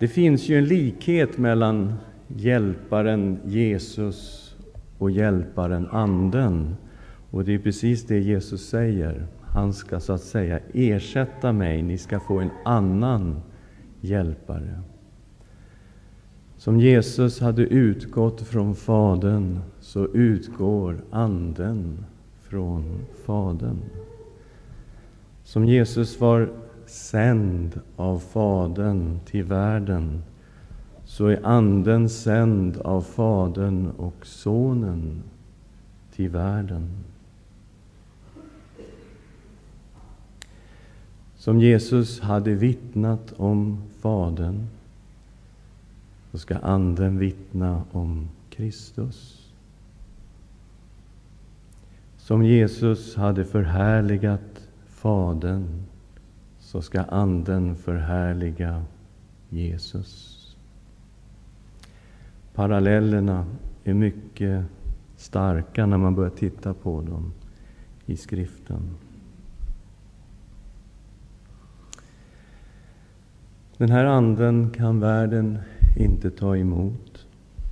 Det 0.03 0.09
finns 0.09 0.49
ju 0.49 0.59
en 0.59 0.65
likhet 0.65 1.39
mellan 1.39 1.95
hjälparen 2.29 3.39
Jesus 3.45 4.51
och 4.99 5.11
hjälparen 5.11 5.89
Anden. 5.91 6.77
Och 7.31 7.45
det 7.45 7.55
är 7.55 7.59
precis 7.59 8.07
det 8.07 8.19
Jesus 8.19 8.69
säger. 8.69 9.27
Han 9.41 9.73
ska 9.73 10.01
så 10.01 10.13
att 10.13 10.21
säga 10.21 10.61
ersätta 10.75 11.53
mig. 11.53 11.83
Ni 11.83 11.99
ska 11.99 12.21
få 12.21 12.41
en 12.41 12.51
annan 12.65 13.43
hjälpare. 14.01 14.81
Som 16.57 16.81
Jesus 16.81 17.41
hade 17.41 17.63
utgått 17.63 18.41
från 18.41 18.75
Fadern, 18.75 19.59
så 19.81 20.07
utgår 20.07 20.97
Anden 21.11 22.05
från 22.41 22.85
Fadern. 23.27 23.79
Som 25.45 25.65
Jesus 25.65 26.21
var 26.21 26.62
sänd 26.93 27.81
av 27.97 28.19
Fadern 28.19 29.21
till 29.25 29.45
världen, 29.45 30.23
så 31.05 31.27
är 31.27 31.47
Anden 31.47 32.09
sänd 32.09 32.77
av 32.77 33.03
Fadern 33.03 33.91
och 33.91 34.27
Sonen 34.27 35.23
till 36.15 36.29
världen. 36.29 36.89
Som 41.37 41.61
Jesus 41.61 42.21
hade 42.21 42.55
vittnat 42.55 43.33
om 43.37 43.83
Fadern, 44.01 44.67
så 46.31 46.39
ska 46.39 46.59
Anden 46.59 47.19
vittna 47.19 47.83
om 47.93 48.29
Kristus. 48.51 49.49
Som 52.17 52.45
Jesus 52.45 53.17
hade 53.17 53.45
förhärligat 53.45 54.69
Fadern, 54.87 55.83
så 56.73 56.83
ska 56.83 57.03
Anden 57.03 57.77
förhärliga 57.77 58.83
Jesus. 59.49 60.39
Parallellerna 62.55 63.47
är 63.85 63.95
mycket 63.95 64.65
starka 65.17 65.87
när 65.87 65.99
man 65.99 66.15
börjar 66.15 66.31
titta 66.31 66.75
på 66.75 67.01
dem 67.01 67.33
i 68.07 68.17
skriften. 68.17 68.81
Den 73.77 73.91
här 73.91 74.05
anden 74.05 74.71
kan 74.71 75.01
världen 75.01 75.59
inte 75.97 76.31
ta 76.31 76.57
emot. 76.57 77.27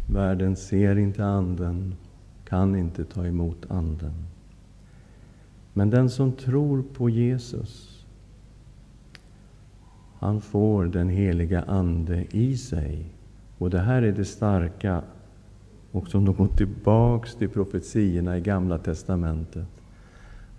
Världen 0.06 0.56
ser 0.56 0.98
inte 0.98 1.24
anden, 1.24 1.94
kan 2.44 2.76
inte 2.76 3.04
ta 3.04 3.26
emot 3.26 3.66
anden. 3.68 4.14
Men 5.72 5.90
den 5.90 6.10
som 6.10 6.32
tror 6.32 6.82
på 6.82 7.10
Jesus, 7.10 7.89
han 10.20 10.40
får 10.40 10.84
den 10.84 11.08
heliga 11.08 11.62
Ande 11.62 12.24
i 12.30 12.56
sig. 12.56 13.04
Och 13.58 13.70
det 13.70 13.78
här 13.78 14.02
är 14.02 14.12
det 14.12 14.24
starka, 14.24 15.02
och 15.92 16.08
som 16.08 16.24
de 16.24 16.34
går 16.34 16.46
tillbaks 16.46 17.34
till 17.34 17.48
profetiorna 17.48 18.38
i 18.38 18.40
Gamla 18.40 18.78
testamentet. 18.78 19.68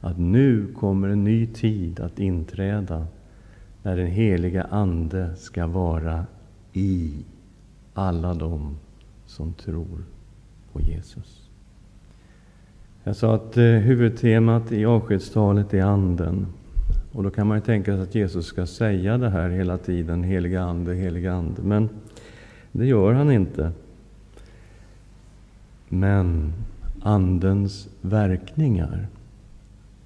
Att 0.02 0.20
nu 0.20 0.74
kommer 0.74 1.10
en 1.10 1.24
ny 1.24 1.48
tid 1.48 2.00
att 2.00 2.20
inträda, 2.20 3.08
när 3.84 3.98
den 3.98 4.08
heliga 4.08 4.64
Ande 4.64 5.36
ska 5.36 5.68
vara 5.68 6.26
i 6.74 7.14
alla 7.94 8.34
dem 8.34 8.78
som 9.26 9.54
tror 9.54 10.04
på 10.74 10.82
Jesus. 10.82 11.50
Jag 13.04 13.16
sa 13.16 13.36
att 13.36 13.58
eh, 13.58 13.64
huvudtemat 13.64 14.72
i 14.72 14.86
avskedstalet 14.86 15.74
är 15.74 15.84
Anden. 15.84 16.48
Och 17.12 17.24
då 17.24 17.30
kan 17.30 17.48
man 17.48 17.58
ju 17.58 17.62
tänka 17.62 17.94
sig 17.94 18.02
att 18.02 18.16
Jesus 18.16 18.46
ska 18.46 18.66
säga 18.66 19.18
det 19.18 19.30
här 19.30 19.50
hela 19.50 19.78
tiden, 19.78 20.24
heliga 20.24 20.62
Ande, 20.62 20.94
heliga 20.94 21.34
Ande. 21.34 21.62
Men 21.62 21.90
det 22.72 22.86
gör 22.86 23.14
han 23.14 23.32
inte. 23.32 23.72
Men 25.90 26.54
Andens 27.02 27.90
verkningar 28.02 29.08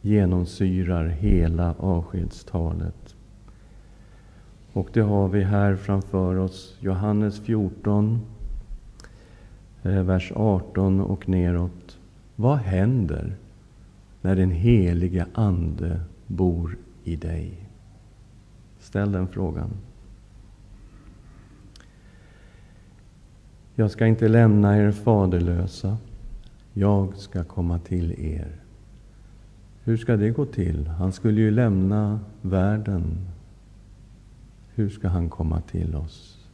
genomsyrar 0.01 1.07
hela 1.07 1.75
avskedstalet. 1.79 3.15
Och 4.73 4.89
det 4.93 5.01
har 5.01 5.27
vi 5.27 5.43
här 5.43 5.75
framför 5.75 6.35
oss, 6.35 6.77
Johannes 6.79 7.39
14, 7.39 8.21
eh, 9.83 10.03
vers 10.03 10.31
18 10.35 11.01
och 11.01 11.29
neråt. 11.29 11.97
Vad 12.35 12.57
händer 12.57 13.35
när 14.21 14.35
den 14.35 14.51
helige 14.51 15.25
Ande 15.33 15.99
bor 16.27 16.77
i 17.07 17.15
dig? 17.15 17.69
Ställ 18.79 19.11
den 19.11 19.27
frågan. 19.27 19.69
Jag 23.75 23.91
ska 23.91 24.05
inte 24.05 24.27
lämna 24.27 24.77
er 24.77 24.91
faderlösa. 24.91 25.97
Jag 26.73 27.17
ska 27.17 27.43
komma 27.43 27.79
till 27.79 28.11
er. 28.19 28.51
Hur 29.83 29.97
ska 29.97 30.17
det 30.17 30.29
gå 30.29 30.45
till? 30.45 30.87
Han 30.87 31.11
skulle 31.11 31.41
ju 31.41 31.51
lämna 31.51 32.19
världen. 32.41 33.03
Hur 34.75 34.89
ska 34.89 35.07
han 35.07 35.29
komma 35.29 35.61
till 35.61 35.95
oss? 35.95 36.47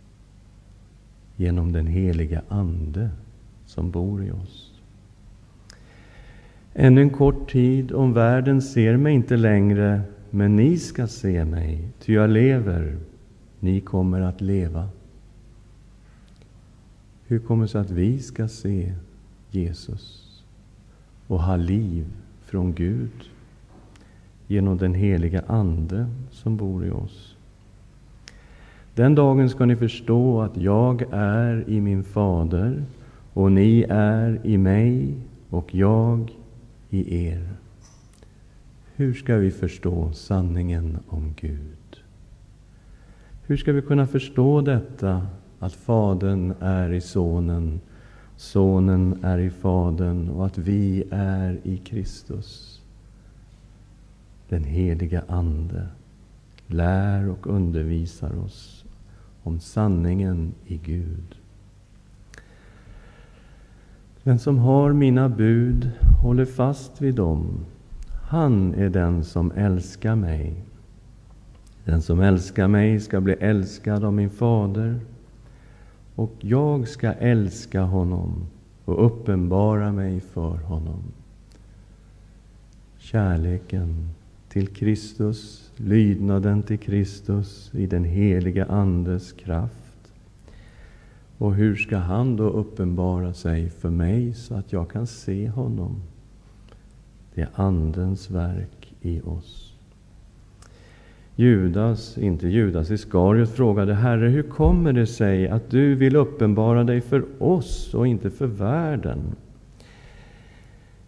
Genom 1.35 1.71
den 1.71 1.87
heliga 1.87 2.41
Ande 2.49 3.09
som 3.65 3.91
bor 3.91 4.23
i 4.23 4.31
oss. 4.31 4.81
Ännu 6.73 7.01
en 7.01 7.09
kort 7.09 7.51
tid, 7.51 7.91
om 7.91 8.13
världen 8.13 8.61
ser 8.61 8.97
mig 8.97 9.13
inte 9.13 9.37
längre, 9.37 10.01
men 10.31 10.55
ni 10.55 10.77
ska 10.77 11.07
se 11.07 11.45
mig, 11.45 11.87
ty 11.99 12.13
jag 12.13 12.29
lever, 12.29 12.97
ni 13.59 13.81
kommer 13.81 14.21
att 14.21 14.41
leva. 14.41 14.89
Hur 17.27 17.39
kommer 17.39 17.63
det 17.63 17.69
sig 17.69 17.81
att 17.81 17.91
vi 17.91 18.19
ska 18.19 18.47
se 18.47 18.93
Jesus 19.49 20.27
och 21.27 21.43
ha 21.43 21.55
liv 21.55 22.05
från 22.45 22.73
Gud 22.73 23.11
genom 24.47 24.77
den 24.77 24.93
heliga 24.93 25.43
Ande 25.47 26.07
som 26.31 26.57
bor 26.57 26.85
i 26.85 26.89
oss? 26.89 27.35
Den 28.95 29.15
dagen 29.15 29.49
ska 29.49 29.65
ni 29.65 29.75
förstå 29.75 30.41
att 30.41 30.57
jag 30.57 31.03
är 31.11 31.69
i 31.69 31.81
min 31.81 32.03
Fader 32.03 32.83
och 33.33 33.51
ni 33.51 33.85
är 33.89 34.39
i 34.43 34.57
mig 34.57 35.15
och 35.49 35.75
jag 35.75 36.31
i 36.89 37.25
er. 37.27 37.60
Hur 39.01 39.13
ska 39.13 39.35
vi 39.35 39.51
förstå 39.51 40.11
sanningen 40.13 40.97
om 41.07 41.33
Gud? 41.35 42.03
Hur 43.43 43.57
ska 43.57 43.73
vi 43.73 43.81
kunna 43.81 44.07
förstå 44.07 44.61
detta 44.61 45.27
att 45.59 45.73
Fadern 45.73 46.53
är 46.59 46.93
i 46.93 47.01
Sonen, 47.01 47.81
Sonen 48.35 49.19
är 49.23 49.37
i 49.37 49.49
Fadern 49.49 50.29
och 50.29 50.45
att 50.45 50.57
vi 50.57 51.03
är 51.11 51.59
i 51.63 51.77
Kristus? 51.77 52.81
Den 54.49 54.63
heliga 54.63 55.23
Ande 55.27 55.87
lär 56.67 57.29
och 57.29 57.47
undervisar 57.47 58.39
oss 58.45 58.85
om 59.43 59.59
sanningen 59.59 60.53
i 60.67 60.77
Gud. 60.77 61.35
Den 64.23 64.39
som 64.39 64.57
har 64.57 64.93
mina 64.93 65.29
bud 65.29 65.91
håller 66.21 66.45
fast 66.45 67.01
vid 67.01 67.15
dem. 67.15 67.65
Han 68.31 68.73
är 68.73 68.89
den 68.89 69.23
som 69.23 69.51
älskar 69.51 70.15
mig. 70.15 70.53
Den 71.85 72.01
som 72.01 72.19
älskar 72.19 72.67
mig 72.67 72.99
ska 72.99 73.21
bli 73.21 73.33
älskad 73.33 74.03
av 74.03 74.13
min 74.13 74.29
fader, 74.29 74.99
och 76.15 76.33
jag 76.39 76.87
ska 76.87 77.11
älska 77.11 77.81
honom 77.81 78.45
och 78.85 79.05
uppenbara 79.05 79.91
mig 79.91 80.19
för 80.19 80.57
honom. 80.57 81.03
Kärleken 82.97 84.09
till 84.49 84.67
Kristus, 84.67 85.71
lydnaden 85.77 86.63
till 86.63 86.79
Kristus 86.79 87.71
i 87.73 87.87
den 87.87 88.03
heliga 88.03 88.65
Andes 88.65 89.31
kraft 89.31 90.13
och 91.37 91.55
hur 91.55 91.75
ska 91.75 91.97
han 91.97 92.35
då 92.35 92.49
uppenbara 92.49 93.33
sig 93.33 93.69
för 93.69 93.89
mig 93.89 94.33
så 94.33 94.55
att 94.55 94.73
jag 94.73 94.89
kan 94.89 95.07
se 95.07 95.49
honom? 95.49 96.01
Det 97.35 97.41
är 97.41 97.49
Andens 97.55 98.29
verk 98.29 98.93
i 99.01 99.21
oss. 99.21 99.73
Judas, 101.35 102.17
inte 102.17 102.47
Judas 102.47 102.91
Iskariot, 102.91 103.49
frågade 103.49 103.93
Herre, 103.93 104.27
hur 104.27 104.43
kommer 104.43 104.93
det 104.93 105.07
sig 105.07 105.47
att 105.47 105.69
du 105.69 105.95
vill 105.95 106.15
uppenbara 106.15 106.83
dig 106.83 107.01
för 107.01 107.25
oss 107.39 107.93
och 107.93 108.07
inte 108.07 108.29
för 108.29 108.47
världen? 108.47 109.35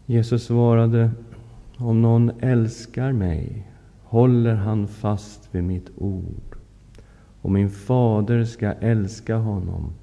Jesus 0.05 0.43
svarade, 0.43 1.11
om 1.77 2.01
någon 2.01 2.31
älskar 2.39 3.11
mig 3.11 3.67
håller 4.03 4.55
han 4.55 4.87
fast 4.87 5.55
vid 5.55 5.63
mitt 5.63 5.89
ord. 5.97 6.55
Och 7.41 7.51
min 7.51 7.69
fader 7.69 8.43
ska 8.43 8.71
älska 8.71 9.35
honom, 9.35 9.93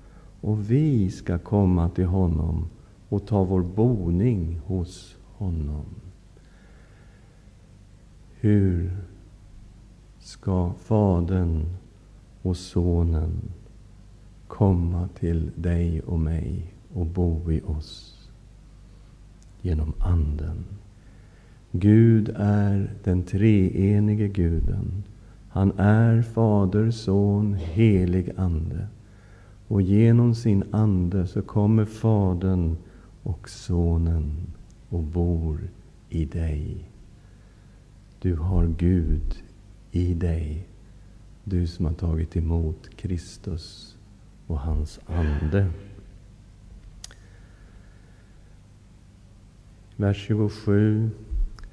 och 0.41 0.71
vi 0.71 1.11
ska 1.11 1.39
komma 1.39 1.89
till 1.89 2.07
honom 2.07 2.69
och 3.09 3.27
ta 3.27 3.45
vår 3.45 3.63
boning 3.63 4.61
hos 4.67 5.17
honom. 5.37 5.85
Hur 8.43 8.97
ska 10.19 10.73
Fadern 10.79 11.67
och 12.43 12.57
Sonen 12.57 13.31
komma 14.49 15.09
till 15.19 15.51
dig 15.57 16.01
och 16.01 16.21
mig 16.21 16.75
och 16.95 17.07
bo 17.07 17.53
i 17.53 17.61
oss? 17.61 18.17
Genom 19.63 19.93
Anden. 19.99 20.65
Gud 21.73 22.29
är 22.37 22.95
den 23.05 23.23
treenige 23.23 24.29
Guden. 24.29 25.05
Han 25.49 25.73
är 25.79 26.23
Fader, 26.23 26.91
Son, 26.91 27.55
helig 27.55 28.33
Ande. 28.37 28.87
Och 29.69 29.83
genom 29.83 30.35
sin 30.35 30.65
Ande 30.71 31.27
så 31.27 31.43
kommer 31.43 31.85
Fadern 31.85 32.77
och 33.23 33.49
Sonen 33.49 34.33
och 34.89 35.03
bor 35.03 35.61
i 36.09 36.25
dig. 36.25 36.90
Du 38.23 38.37
har 38.37 38.67
Gud 38.67 39.43
i 39.91 40.15
dig, 40.15 40.67
du 41.45 41.67
som 41.67 41.87
har 41.87 41.93
tagit 41.93 42.37
emot 42.37 42.97
Kristus 42.97 43.97
och 44.47 44.61
hans 44.61 45.01
Ande. 45.07 45.67
Vers 49.97 50.17
27. 50.27 51.11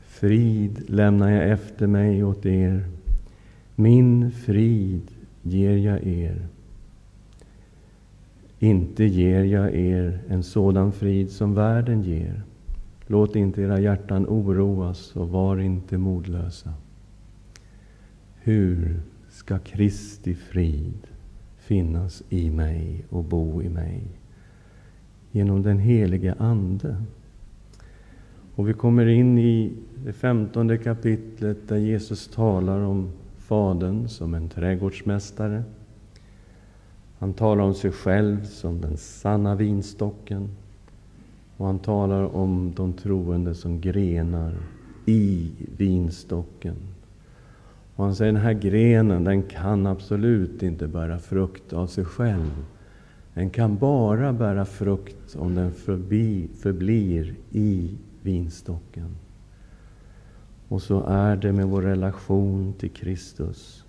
Frid 0.02 0.90
lämnar 0.90 1.30
jag 1.30 1.50
efter 1.50 1.88
mig 1.88 2.24
åt 2.24 2.46
er. 2.46 2.86
Min 3.76 4.32
frid 4.32 5.12
ger 5.42 5.78
jag 5.78 6.08
er. 6.08 6.48
Inte 8.60 9.04
ger 9.04 9.44
jag 9.44 9.76
er 9.76 10.20
en 10.30 10.44
sådan 10.44 10.92
frid 10.92 11.32
som 11.32 11.54
världen 11.54 12.04
ger. 12.04 12.44
Låt 13.08 13.36
inte 13.36 13.62
era 13.62 13.80
hjärtan 13.80 14.26
oroas 14.28 15.16
och 15.16 15.30
var 15.30 15.58
inte 15.58 15.98
modlösa. 15.98 16.74
Hur 18.36 19.00
ska 19.30 19.60
Kristi 19.60 20.36
frid 20.36 21.08
finnas 21.58 22.24
i 22.30 22.50
mig 22.50 23.06
och 23.10 23.24
bo 23.24 23.62
i 23.62 23.70
mig? 23.70 24.04
Genom 25.32 25.64
den 25.64 25.80
helige 25.80 26.36
Ande. 26.40 27.04
Och 28.56 28.70
vi 28.70 28.74
kommer 28.74 29.08
in 29.08 29.38
i 29.38 29.74
det 30.06 30.14
femtonde 30.14 30.78
kapitlet 30.78 31.68
där 31.68 31.78
Jesus 31.78 32.28
talar 32.28 32.80
om 32.80 33.12
Fadern 33.38 34.08
som 34.08 34.34
en 34.34 34.50
trädgårdsmästare. 34.50 35.64
Han 37.20 37.34
talar 37.34 37.64
om 37.64 37.74
sig 37.74 37.92
själv 37.92 38.44
som 38.44 38.82
den 38.82 38.98
sanna 38.98 39.56
vinstocken. 39.56 40.50
Och 41.58 41.66
han 41.66 41.80
talar 41.80 42.36
om 42.36 42.74
de 42.76 42.94
troende 42.94 43.56
som 43.56 43.82
grenar 43.82 44.54
i 45.06 45.52
vinstocken. 45.78 46.76
Och 47.96 48.04
han 48.04 48.16
säger 48.16 48.34
den 48.34 48.42
här 48.42 48.54
grenen, 48.54 49.24
den 49.24 49.44
kan 49.44 49.88
absolut 49.88 50.64
inte 50.64 50.88
bära 50.88 51.20
frukt 51.20 51.74
av 51.74 51.88
sig 51.88 52.06
själv. 52.06 52.66
Den 53.34 53.50
kan 53.50 53.78
bara 53.78 54.34
bära 54.34 54.66
frukt 54.66 55.36
om 55.36 55.56
den 55.56 55.72
förbi, 55.72 56.48
förblir 56.60 57.36
i 57.52 57.98
vinstocken. 58.22 59.16
Och 60.68 60.82
så 60.82 61.04
är 61.08 61.36
det 61.36 61.52
med 61.52 61.68
vår 61.68 61.82
relation 61.82 62.74
till 62.78 62.90
Kristus. 62.90 63.84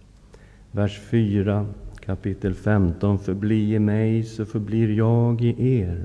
Vers 0.73 1.01
4, 1.01 1.67
kapitel 2.01 2.55
15. 2.55 3.19
Förbli 3.19 3.75
i 3.75 3.79
mig, 3.79 4.25
så 4.25 4.45
förblir 4.45 4.97
jag 4.97 5.41
i 5.41 5.79
er. 5.79 6.05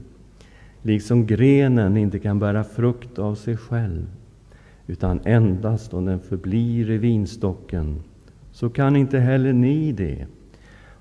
Liksom 0.86 1.26
grenen 1.26 1.98
inte 1.98 2.19
kan 2.19 2.39
bära 2.39 2.63
frukt 2.63 3.19
av 3.19 3.36
sig 3.36 3.58
själv, 3.58 4.06
utan 4.88 5.19
endast 5.26 5.93
om 5.93 6.06
den 6.06 6.19
förblir 6.19 6.91
i 6.91 6.98
vinstocken, 6.98 8.04
så 8.52 8.69
kan 8.69 8.96
inte 8.96 9.19
heller 9.19 9.54
ni 9.54 9.91
det, 9.91 10.28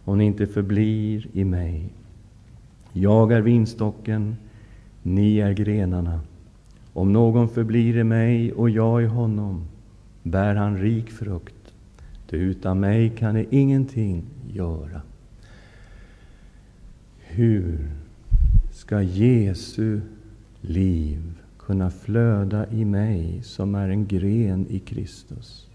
om 0.05 0.18
ni 0.18 0.25
inte 0.25 0.47
förblir 0.47 1.27
i 1.33 1.45
mig. 1.45 1.88
Jag 2.92 3.33
är 3.33 3.40
vinstocken, 3.40 4.37
ni 5.03 5.38
är 5.38 5.53
grenarna. 5.53 6.21
Om 6.92 7.12
någon 7.12 7.49
förblir 7.49 7.97
i 7.97 8.05
mig 8.05 8.53
och 8.53 8.71
jag 8.71 9.03
i 9.03 9.07
honom, 9.07 9.64
bär 10.23 10.55
han 10.55 10.79
rik 10.79 11.11
frukt. 11.11 11.75
Ty 12.31 12.37
utan 12.37 12.81
mig 12.81 13.11
kan 13.11 13.35
ni 13.35 13.47
ingenting 13.51 14.25
göra. 14.53 15.03
Hur 17.18 17.90
ska 18.92 19.02
Jesu 19.02 20.00
liv 20.61 21.42
kunna 21.59 21.90
flöda 21.90 22.70
i 22.70 22.85
mig 22.85 23.42
som 23.42 23.74
är 23.74 23.88
en 23.88 24.07
gren 24.07 24.66
i 24.70 24.78
Kristus? 24.78 25.70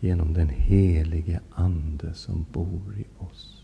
Genom 0.00 0.32
den 0.32 0.48
helige 0.48 1.40
Ande 1.50 2.14
som 2.14 2.46
bor 2.52 2.96
i 2.98 3.24
oss. 3.24 3.62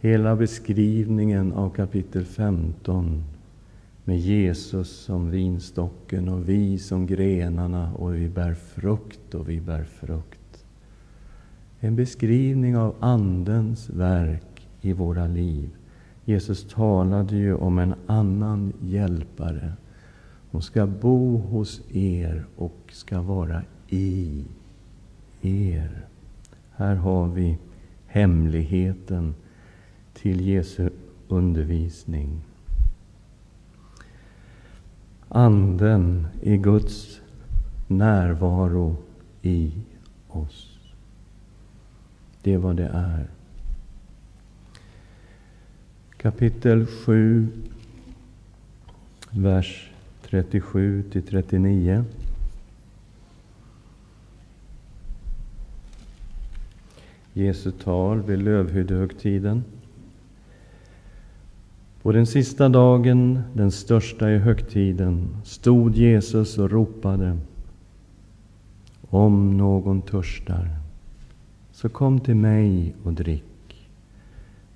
Hela 0.00 0.36
beskrivningen 0.36 1.52
av 1.52 1.70
kapitel 1.70 2.24
15 2.24 3.24
med 4.04 4.18
Jesus 4.18 4.90
som 4.90 5.30
vinstocken 5.30 6.28
och 6.28 6.48
vi 6.48 6.78
som 6.78 7.06
grenarna 7.06 7.94
och 7.94 8.14
vi 8.14 8.28
bär 8.28 8.54
frukt 8.54 9.34
och 9.34 9.48
vi 9.48 9.60
bär 9.60 9.84
frukt. 9.84 10.64
En 11.80 11.96
beskrivning 11.96 12.76
av 12.76 12.94
Andens 13.00 13.90
verk 13.90 14.51
i 14.82 14.92
våra 14.92 15.26
liv. 15.26 15.70
Jesus 16.24 16.68
talade 16.68 17.36
ju 17.36 17.54
om 17.54 17.78
en 17.78 17.94
annan 18.06 18.72
hjälpare 18.80 19.72
som 20.50 20.62
ska 20.62 20.86
bo 20.86 21.38
hos 21.38 21.80
er 21.92 22.44
och 22.56 22.78
ska 22.88 23.20
vara 23.20 23.62
i 23.88 24.44
er. 25.42 26.06
Här 26.74 26.94
har 26.94 27.28
vi 27.28 27.58
hemligheten 28.06 29.34
till 30.14 30.40
Jesu 30.40 30.90
undervisning. 31.28 32.40
Anden 35.28 36.26
i 36.42 36.56
Guds 36.56 37.20
närvaro 37.86 38.96
i 39.42 39.72
oss. 40.28 40.78
Det 42.42 42.52
är 42.54 42.58
vad 42.58 42.76
det 42.76 42.90
är. 42.94 43.26
Kapitel 46.22 46.86
7, 46.86 47.48
vers 49.30 49.90
37 50.22 51.02
till 51.12 51.22
39. 51.22 52.04
Jesu 57.32 57.70
tal 57.70 58.22
vid 58.22 58.38
lövhyddehögtiden. 58.38 59.64
På 62.02 62.12
den 62.12 62.26
sista 62.26 62.68
dagen, 62.68 63.42
den 63.54 63.70
största 63.70 64.30
i 64.30 64.38
högtiden, 64.38 65.36
stod 65.44 65.94
Jesus 65.94 66.58
och 66.58 66.70
ropade 66.70 67.38
Om 69.00 69.56
någon 69.56 70.02
törstar, 70.02 70.68
så 71.72 71.88
kom 71.88 72.20
till 72.20 72.36
mig 72.36 72.94
och 73.02 73.12
drick. 73.12 73.51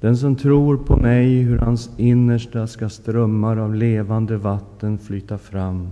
Den 0.01 0.17
som 0.17 0.37
tror 0.37 0.77
på 0.77 0.97
mig, 0.97 1.39
hur 1.39 1.59
hans 1.59 1.91
innersta 1.97 2.67
ska 2.67 2.89
strömmar 2.89 3.57
av 3.57 3.75
levande 3.75 4.37
vatten 4.37 4.99
flyta 4.99 5.39
fram, 5.39 5.89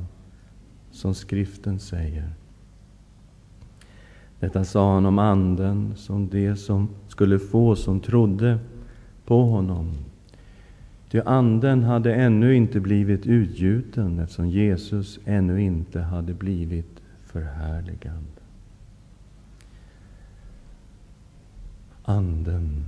som 0.90 1.14
skriften 1.14 1.78
säger. 1.78 2.28
Detta 4.40 4.64
sa 4.64 4.94
han 4.94 5.06
om 5.06 5.18
Anden, 5.18 5.92
som 5.96 6.28
det 6.28 6.56
som 6.56 6.88
skulle 7.08 7.38
få 7.38 7.76
som 7.76 8.00
trodde 8.00 8.58
på 9.24 9.42
honom. 9.42 9.90
Ty 11.10 11.20
Anden 11.20 11.82
hade 11.82 12.14
ännu 12.14 12.54
inte 12.54 12.80
blivit 12.80 13.26
utgjuten 13.26 14.18
eftersom 14.18 14.48
Jesus 14.48 15.18
ännu 15.24 15.62
inte 15.62 16.00
hade 16.00 16.34
blivit 16.34 17.02
förhärligad. 17.24 18.24
Anden, 22.02 22.84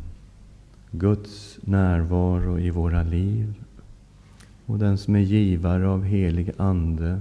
Guds 0.98 1.58
närvaro 1.62 2.58
i 2.58 2.70
våra 2.70 3.02
liv 3.02 3.54
och 4.66 4.78
den 4.78 4.98
som 4.98 5.16
är 5.16 5.20
givare 5.20 5.88
av 5.88 6.04
helig 6.04 6.52
Ande 6.56 7.20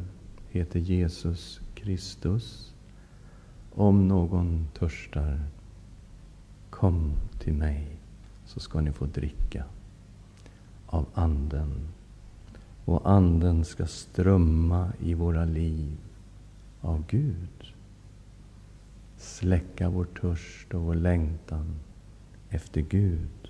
heter 0.50 0.80
Jesus 0.80 1.62
Kristus. 1.74 2.74
om 3.72 4.08
någon 4.08 4.68
törstar, 4.80 5.40
kom 6.70 7.14
till 7.40 7.54
mig, 7.54 7.88
så 8.46 8.60
ska 8.60 8.82
ni 8.82 8.92
få 8.92 9.06
dricka 9.06 9.64
av 10.86 11.06
Anden. 11.14 11.88
Och 12.86 13.10
Anden 13.12 13.66
ska 13.66 13.86
strömma 13.86 14.92
i 15.00 15.14
våra 15.14 15.46
liv 15.46 15.98
av 16.82 17.04
Gud. 17.08 17.74
Släcka 19.18 19.90
vår 19.90 20.06
törst 20.06 20.74
och 20.74 20.82
vår 20.82 20.96
längtan 20.96 21.76
efter 22.50 22.82
Gud. 22.82 23.45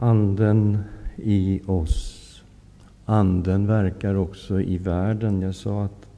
Anden 0.00 0.78
i 1.16 1.60
oss. 1.66 2.42
Anden 3.04 3.66
verkar 3.66 4.14
också 4.14 4.60
i 4.60 4.78
världen. 4.78 5.42
Jag 5.42 5.54
sa 5.54 5.84
att 5.84 6.08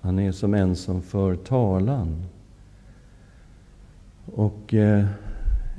han 0.00 0.18
är 0.18 0.32
som 0.32 0.54
en 0.54 0.76
som 0.76 1.02
för 1.02 1.36
talan. 1.36 2.24
Och 4.34 4.74
eh, 4.74 5.06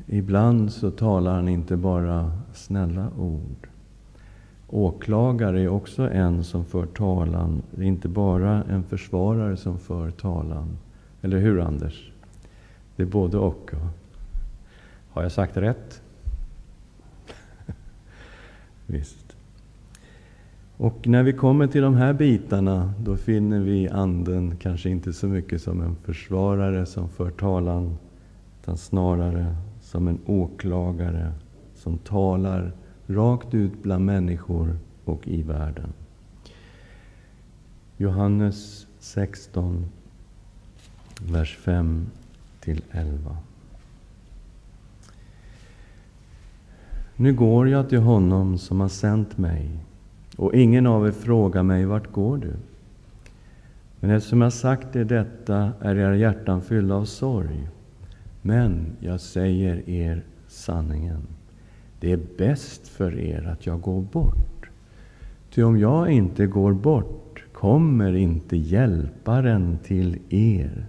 ibland 0.07 0.71
så 0.71 0.91
talar 0.91 1.35
han 1.35 1.49
inte 1.49 1.77
bara 1.77 2.31
snälla 2.53 3.07
ord. 3.19 3.67
Åklagare 4.69 5.61
är 5.61 5.67
också 5.67 6.09
en 6.11 6.43
som 6.43 6.65
för 6.65 6.85
talan. 6.85 7.61
Det 7.71 7.81
är 7.81 7.87
inte 7.87 8.07
bara 8.07 8.63
en 8.63 8.83
försvarare 8.83 9.57
som 9.57 9.79
för 9.79 10.11
talan. 10.11 10.77
Eller 11.21 11.37
hur, 11.37 11.59
Anders? 11.59 12.11
Det 12.95 13.03
är 13.03 13.07
både 13.07 13.37
och. 13.37 13.71
Har 15.09 15.23
jag 15.23 15.31
sagt 15.31 15.57
rätt? 15.57 16.02
Visst. 18.87 19.35
Och 20.77 21.07
när 21.07 21.23
vi 21.23 21.33
kommer 21.33 21.67
till 21.67 21.81
de 21.81 21.95
här 21.95 22.13
bitarna, 22.13 22.93
då 22.99 23.17
finner 23.17 23.59
vi 23.59 23.89
Anden 23.89 24.57
kanske 24.57 24.89
inte 24.89 25.13
så 25.13 25.27
mycket 25.27 25.61
som 25.61 25.81
en 25.81 25.95
försvarare 25.95 26.85
som 26.85 27.09
för 27.09 27.31
talan, 27.31 27.97
utan 28.61 28.77
snarare 28.77 29.55
som 29.81 30.07
en 30.07 30.19
åklagare 30.25 31.33
som 31.75 31.97
talar 31.97 32.71
rakt 33.07 33.53
ut 33.53 33.83
bland 33.83 34.05
människor 34.05 34.77
och 35.05 35.27
i 35.27 35.41
världen. 35.41 35.93
Johannes 37.97 38.87
16, 38.99 39.85
vers 41.21 41.57
5 41.57 42.05
till 42.59 42.81
11. 42.91 43.37
Nu 47.23 47.33
går 47.33 47.69
jag 47.69 47.89
till 47.89 47.99
honom 47.99 48.57
som 48.57 48.81
har 48.81 48.87
sänt 48.87 49.37
mig, 49.37 49.69
och 50.37 50.55
ingen 50.55 50.87
av 50.87 51.07
er 51.07 51.11
frågar 51.11 51.63
mig, 51.63 51.85
vart 51.85 52.11
går 52.11 52.37
du? 52.37 52.53
Men 53.99 54.09
eftersom 54.09 54.41
jag 54.41 54.53
sagt 54.53 54.95
er 54.95 55.03
detta 55.03 55.71
är 55.79 55.95
era 55.95 56.15
hjärtan 56.15 56.61
fyllda 56.61 56.95
av 56.95 57.05
sorg. 57.05 57.67
Men 58.41 58.85
jag 58.99 59.19
säger 59.19 59.89
er 59.89 60.23
sanningen. 60.47 61.27
Det 61.99 62.11
är 62.11 62.19
bäst 62.37 62.87
för 62.87 63.19
er 63.19 63.47
att 63.47 63.65
jag 63.65 63.81
går 63.81 64.01
bort. 64.01 64.69
Ty 65.53 65.63
om 65.63 65.79
jag 65.79 66.11
inte 66.11 66.45
går 66.45 66.73
bort 66.73 67.43
kommer 67.53 68.15
inte 68.15 68.57
Hjälparen 68.57 69.77
till 69.83 70.17
er. 70.29 70.85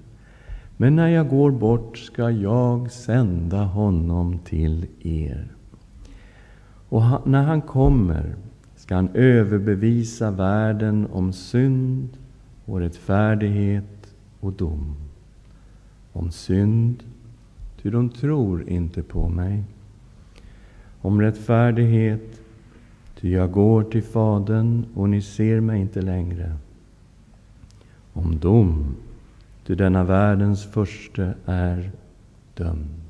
Men 0.77 0.97
när 0.97 1.09
jag 1.09 1.29
går 1.29 1.51
bort 1.51 1.99
ska 1.99 2.31
jag 2.31 2.91
sända 2.91 3.63
honom 3.65 4.39
till 4.39 4.87
er. 5.03 5.54
Och 6.89 7.03
han, 7.03 7.23
när 7.25 7.43
han 7.43 7.63
kommer 7.63 8.35
ska 8.77 8.95
han 8.95 9.09
överbevisa 9.15 10.31
världen 10.31 11.07
om 11.13 11.33
synd 11.33 12.09
och 12.65 12.81
rättfärdighet 12.81 14.15
och 14.41 14.53
dom. 14.53 14.97
Om 16.13 16.31
synd, 16.31 17.03
ty 17.83 17.91
de 17.91 18.09
tror 18.09 18.69
inte 18.69 19.03
på 19.03 19.29
mig. 19.29 19.65
Om 21.01 21.21
rättfärdighet, 21.21 22.41
ty 23.21 23.33
jag 23.33 23.53
går 23.53 23.83
till 23.83 24.03
Fadern 24.03 24.85
och 24.95 25.09
ni 25.09 25.23
ser 25.23 25.61
mig 25.61 25.81
inte 25.81 26.03
längre. 26.03 26.57
Om 28.13 28.39
dom, 28.39 28.97
ty 29.67 29.75
denna 29.75 30.05
världens 30.05 30.65
första 30.65 31.35
är 31.47 31.91
dömd. 32.55 33.04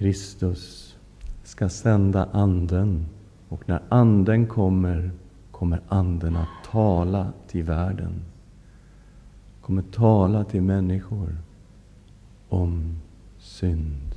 Kristus 0.00 0.96
ska 1.42 1.68
sända 1.68 2.28
Anden 2.32 3.06
och 3.48 3.68
när 3.68 3.82
Anden 3.88 4.46
kommer, 4.46 5.10
kommer 5.50 5.80
Anden 5.88 6.36
att 6.36 6.48
tala 6.70 7.32
till 7.46 7.64
världen. 7.64 8.12
Kommer 9.60 9.82
tala 9.82 10.44
till 10.44 10.62
människor 10.62 11.36
om 12.48 12.98
synd. 13.38 14.14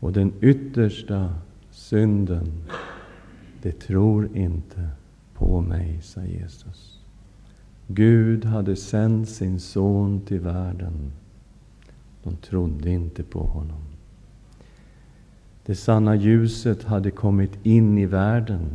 Och 0.00 0.12
den 0.12 0.32
yttersta 0.40 1.34
synden, 1.70 2.52
det 3.62 3.72
tror 3.80 4.36
inte 4.36 4.88
på 5.34 5.60
mig, 5.60 6.00
sa 6.02 6.24
Jesus. 6.24 7.00
Gud 7.86 8.44
hade 8.44 8.76
sänt 8.76 9.28
sin 9.28 9.60
son 9.60 10.20
till 10.20 10.40
världen. 10.40 11.12
De 12.22 12.36
trodde 12.36 12.90
inte 12.90 13.22
på 13.22 13.40
honom. 13.40 13.85
Det 15.66 15.74
sanna 15.74 16.14
ljuset 16.14 16.82
hade 16.82 17.10
kommit 17.10 17.66
in 17.66 17.98
i 17.98 18.06
världen 18.06 18.68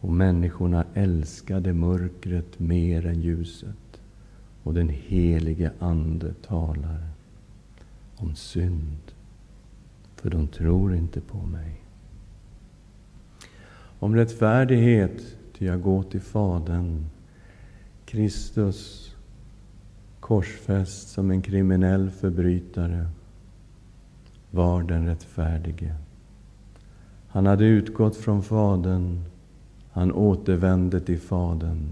och 0.00 0.12
människorna 0.12 0.84
älskade 0.94 1.72
mörkret 1.72 2.58
mer 2.58 3.06
än 3.06 3.20
ljuset. 3.20 4.00
Och 4.62 4.74
den 4.74 4.88
helige 4.88 5.70
Ande 5.78 6.34
talar 6.34 7.08
om 8.16 8.34
synd, 8.34 9.12
för 10.16 10.30
de 10.30 10.48
tror 10.48 10.94
inte 10.94 11.20
på 11.20 11.38
mig. 11.38 11.82
Om 13.98 14.14
rättfärdighet, 14.14 15.36
ty 15.58 15.66
jag 15.66 15.82
går 15.82 16.02
till 16.02 16.20
Fadern. 16.20 17.06
Kristus 18.04 19.14
korsfäst 20.20 21.08
som 21.08 21.30
en 21.30 21.42
kriminell 21.42 22.10
förbrytare 22.10 23.06
var 24.50 24.82
den 24.82 25.06
rättfärdige. 25.06 25.94
Han 27.28 27.46
hade 27.46 27.64
utgått 27.64 28.16
från 28.16 28.42
Fadern, 28.42 29.24
han 29.90 30.12
återvände 30.12 31.00
till 31.00 31.20
Fadern. 31.20 31.88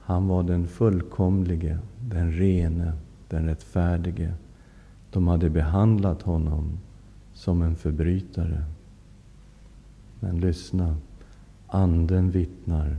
Han 0.00 0.28
var 0.28 0.42
den 0.42 0.66
fullkomlige, 0.66 1.78
den 2.00 2.32
rene, 2.32 2.92
den 3.28 3.46
rättfärdige. 3.46 4.34
De 5.10 5.28
hade 5.28 5.50
behandlat 5.50 6.22
honom 6.22 6.78
som 7.32 7.62
en 7.62 7.76
förbrytare. 7.76 8.64
Men 10.20 10.40
lyssna, 10.40 10.96
Anden 11.66 12.30
vittnar, 12.30 12.96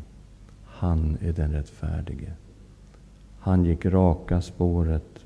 han 0.66 1.18
är 1.22 1.34
den 1.34 1.52
rättfärdige. 1.52 2.34
Han 3.40 3.66
gick 3.66 3.86
raka 3.86 4.42
spåret 4.42 5.26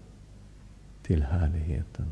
till 1.03 1.23
härligheten. 1.23 2.05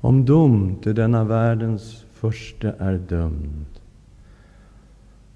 Om 0.00 0.24
dom 0.24 0.76
till 0.82 0.94
denna 0.94 1.24
världens 1.24 2.04
första 2.12 2.72
är 2.72 2.98
dömd. 2.98 3.66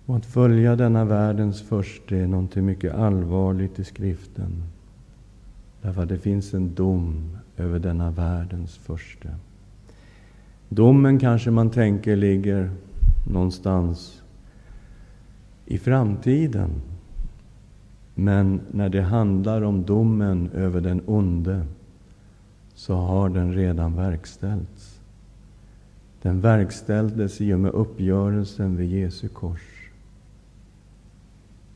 Och 0.07 0.17
att 0.17 0.27
följa 0.27 0.77
denna 0.77 1.05
världens 1.05 1.63
första 1.63 2.17
är 2.17 2.27
någonting 2.27 2.67
mycket 2.67 2.95
allvarligt 2.95 3.79
i 3.79 3.85
skriften. 3.85 4.63
Därför 5.83 6.03
att 6.03 6.09
det 6.09 6.19
finns 6.19 6.55
en 6.55 6.75
dom 6.75 7.39
över 7.57 7.79
denna 7.79 8.11
världens 8.11 8.77
första. 8.77 9.29
Domen 10.69 11.19
kanske 11.19 11.51
man 11.51 11.71
tänker 11.71 12.17
ligger 12.17 12.71
någonstans 13.31 14.23
i 15.67 15.79
framtiden. 15.79 16.71
Men 18.15 18.61
när 18.71 18.89
det 18.89 19.03
handlar 19.03 19.63
om 19.63 19.85
domen 19.85 20.51
över 20.55 20.81
den 20.81 21.03
onde 21.07 21.67
så 22.83 22.95
har 22.95 23.29
den 23.29 23.55
redan 23.55 23.97
verkställts. 23.97 25.01
Den 26.23 26.41
verkställdes 26.41 27.41
i 27.41 27.53
och 27.53 27.61
med 27.61 27.71
uppgörelsen 27.71 28.77
vid 28.77 28.91
Jesu 28.91 29.29
kors. 29.29 29.91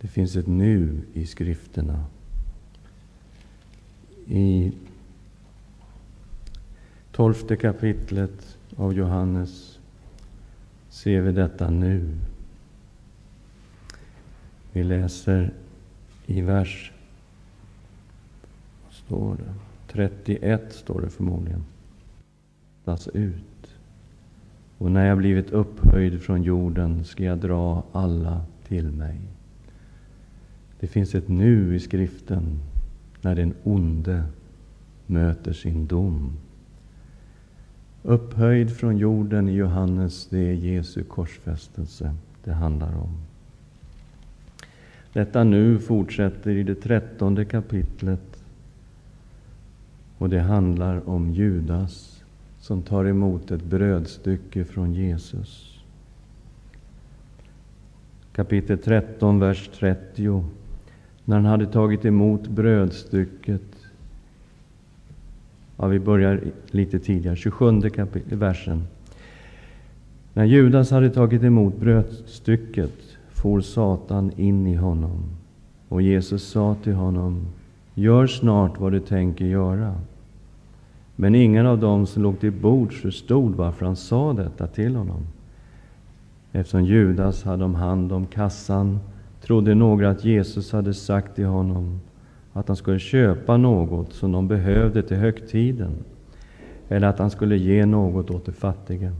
Det 0.01 0.09
finns 0.09 0.37
ett 0.37 0.47
nu 0.47 1.01
i 1.12 1.27
skrifterna. 1.27 2.05
I 4.27 4.73
tolfte 7.12 7.57
kapitlet 7.57 8.59
av 8.77 8.95
Johannes 8.95 9.79
ser 10.88 11.21
vi 11.21 11.33
detta 11.33 11.71
nu. 11.71 12.19
Vi 14.73 14.85
läser 14.85 15.53
i 16.27 16.40
vers... 16.40 16.92
Vad 18.85 18.95
står 18.95 19.35
det? 19.35 19.65
31 19.87 20.72
står 20.72 21.01
det 21.01 21.11
förmodligen. 21.11 21.64
Tas 22.85 23.09
ut. 23.09 23.77
Och 24.79 24.90
när 24.90 25.07
jag 25.07 25.18
blivit 25.18 25.51
upphöjd 25.51 26.22
från 26.22 26.42
jorden 26.42 27.05
ska 27.05 27.25
jag 27.25 27.38
dra 27.38 27.83
alla 27.92 28.40
till 28.68 28.90
mig. 28.90 29.16
Det 30.81 30.87
finns 30.87 31.14
ett 31.14 31.29
nu 31.29 31.77
i 31.77 31.81
skriften 31.81 32.59
när 33.20 33.35
den 33.35 33.55
onde 33.64 34.22
möter 35.07 35.53
sin 35.53 35.87
dom. 35.87 36.33
Upphöjd 38.03 38.77
från 38.77 38.99
jorden 38.99 39.49
i 39.49 39.53
Johannes, 39.53 40.27
det 40.27 40.38
är 40.38 40.53
Jesu 40.53 41.05
korsfästelse 41.05 42.14
det 42.44 42.53
handlar 42.53 42.94
om. 42.94 43.11
Detta 45.12 45.44
nu 45.44 45.79
fortsätter 45.79 46.51
i 46.51 46.62
det 46.62 46.75
trettonde 46.75 47.44
kapitlet 47.44 48.36
och 50.18 50.29
det 50.29 50.40
handlar 50.40 51.09
om 51.09 51.31
Judas 51.31 52.22
som 52.61 52.83
tar 52.83 53.05
emot 53.05 53.50
ett 53.50 53.64
brödstycke 53.64 54.64
från 54.64 54.94
Jesus. 54.94 55.81
Kapitel 58.33 58.79
13, 58.79 59.40
vers 59.40 59.70
30. 59.79 60.44
När 61.24 61.37
han 61.37 61.44
hade 61.44 61.66
tagit 61.66 62.05
emot 62.05 62.48
brödstycket 62.48 63.62
Ja, 65.76 65.87
vi 65.87 65.98
börjar 65.98 66.40
lite 66.70 66.98
tidigare, 66.98 67.37
27 67.37 67.81
versen. 68.24 68.85
När 70.33 70.44
Judas 70.44 70.90
hade 70.90 71.11
tagit 71.11 71.42
emot 71.42 71.76
brödstycket 71.76 72.92
for 73.29 73.61
Satan 73.61 74.33
in 74.37 74.66
i 74.66 74.74
honom. 74.74 75.24
Och 75.88 76.02
Jesus 76.02 76.42
sa 76.42 76.76
till 76.83 76.92
honom, 76.92 77.46
gör 77.98 78.26
snart 78.26 78.80
vad 78.80 78.92
du 78.92 79.00
tänker 79.00 79.44
göra. 79.44 79.94
Men 81.16 81.35
ingen 81.35 81.66
av 81.66 81.78
dem 81.78 82.06
som 82.06 82.22
låg 82.22 82.40
till 82.40 82.52
bords 82.52 83.00
förstod 83.00 83.54
varför 83.54 83.87
han 83.87 83.96
sa 83.96 84.32
detta 84.32 84.66
till 84.66 84.96
honom. 84.96 85.26
Eftersom 86.52 86.85
Judas 86.85 87.44
hade 87.44 87.64
om 87.64 87.74
hand 87.74 88.12
om 88.12 88.26
kassan 88.26 88.98
trodde 89.40 89.74
några 89.74 90.11
att 90.11 90.24
Jesus 90.24 90.72
hade 90.72 90.94
sagt 90.94 91.35
till 91.35 91.46
honom 91.46 92.00
att 92.52 92.68
han 92.68 92.76
skulle 92.76 92.98
köpa 92.98 93.56
något 93.56 94.12
som 94.12 94.32
de 94.32 94.48
behövde 94.48 95.02
till 95.02 95.16
högtiden, 95.16 95.92
eller 96.88 97.09
att 97.09 97.18
han 97.18 97.30
skulle 97.30 97.56
ge 97.56 97.87
något 97.87 98.30
åt 98.30 98.46
de 98.46 98.52
fattiga. 98.52 99.12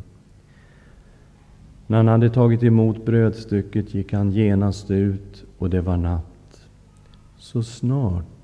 När 1.86 1.96
han 1.96 2.08
hade 2.08 2.30
tagit 2.30 2.62
emot 2.62 3.04
brödstycket 3.04 3.94
gick 3.94 4.12
han 4.12 4.30
genast 4.30 4.90
ut, 4.90 5.44
och 5.58 5.70
det 5.70 5.80
var 5.80 5.96
natt. 5.96 6.68
Så 7.38 7.62
snart 7.62 8.36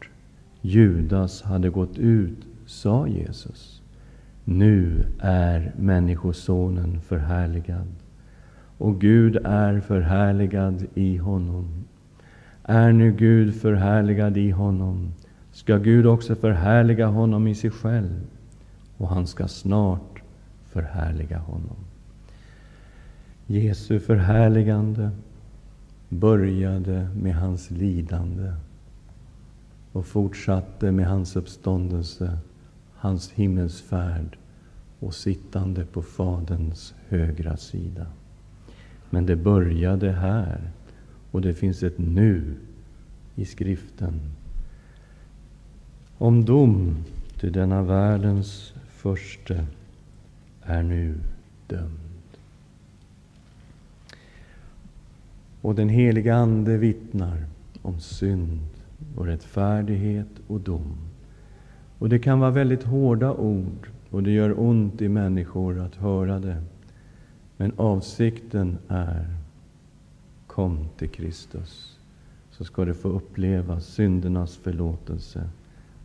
Judas 0.64 1.42
hade 1.42 1.70
gått 1.70 1.98
ut 1.98 2.46
sa 2.66 3.06
Jesus, 3.06 3.82
nu 4.44 5.06
är 5.18 5.72
Människosonen 5.76 7.00
förhärligad, 7.00 7.86
och 8.78 9.00
Gud 9.00 9.36
är 9.44 9.80
förhärligad 9.80 10.86
i 10.94 11.16
honom. 11.16 11.84
Är 12.64 12.92
nu 12.92 13.12
Gud 13.12 13.54
förhärligad 13.54 14.36
i 14.36 14.50
honom, 14.50 15.12
ska 15.52 15.76
Gud 15.76 16.06
också 16.06 16.34
förhärliga 16.34 17.06
honom 17.06 17.46
i 17.46 17.54
sig 17.54 17.70
själv, 17.70 18.20
och 18.96 19.08
han 19.08 19.26
ska 19.26 19.48
snart 19.48 20.22
förhärliga 20.66 21.38
honom. 21.38 21.76
Jesu 23.46 24.00
förhärligande 24.00 25.10
började 26.08 27.08
med 27.14 27.34
hans 27.34 27.70
lidande 27.70 28.52
och 29.92 30.06
fortsatte 30.06 30.92
med 30.92 31.06
hans 31.06 31.36
uppståndelse, 31.36 32.38
hans 32.94 33.30
himmelsfärd 33.30 34.36
och 34.98 35.14
sittande 35.14 35.84
på 35.84 36.02
Faderns 36.02 36.94
högra 37.08 37.56
sida. 37.56 38.06
Men 39.10 39.26
det 39.26 39.36
började 39.36 40.12
här 40.12 40.70
och 41.30 41.40
det 41.40 41.54
finns 41.54 41.82
ett 41.82 41.98
nu 41.98 42.54
i 43.34 43.44
skriften. 43.44 44.20
Om 46.18 46.44
dom 46.44 47.04
till 47.40 47.52
denna 47.52 47.82
världens 47.82 48.74
förste 48.90 49.66
är 50.62 50.82
nu 50.82 51.14
dömd. 51.66 51.98
Och 55.60 55.74
den 55.74 55.88
heliga 55.88 56.34
Ande 56.34 56.78
vittnar 56.78 57.44
om 57.82 58.00
synd 58.00 58.71
och 59.16 59.26
rättfärdighet 59.26 60.28
och 60.46 60.60
dom. 60.60 60.96
Och 61.98 62.08
det 62.08 62.18
kan 62.18 62.40
vara 62.40 62.50
väldigt 62.50 62.82
hårda 62.82 63.34
ord 63.34 63.88
och 64.10 64.22
det 64.22 64.30
gör 64.30 64.60
ont 64.60 65.02
i 65.02 65.08
människor 65.08 65.78
att 65.78 65.94
höra 65.94 66.38
det. 66.38 66.62
Men 67.56 67.72
avsikten 67.76 68.78
är 68.88 69.26
Kom 70.46 70.88
till 70.96 71.08
Kristus, 71.08 71.98
så 72.50 72.64
ska 72.64 72.84
du 72.84 72.94
få 72.94 73.08
uppleva 73.08 73.80
syndernas 73.80 74.56
förlåtelse 74.56 75.48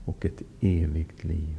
och 0.05 0.25
ett 0.25 0.41
evigt 0.59 1.23
liv. 1.23 1.57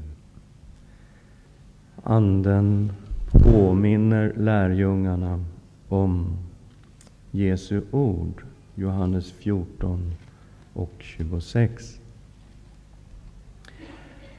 Anden 2.02 2.92
påminner 3.32 4.32
lärjungarna 4.36 5.44
om 5.88 6.36
Jesu 7.30 7.82
ord, 7.90 8.42
Johannes 8.74 9.32
14 9.32 10.12
och 10.72 10.92
26. 10.98 12.00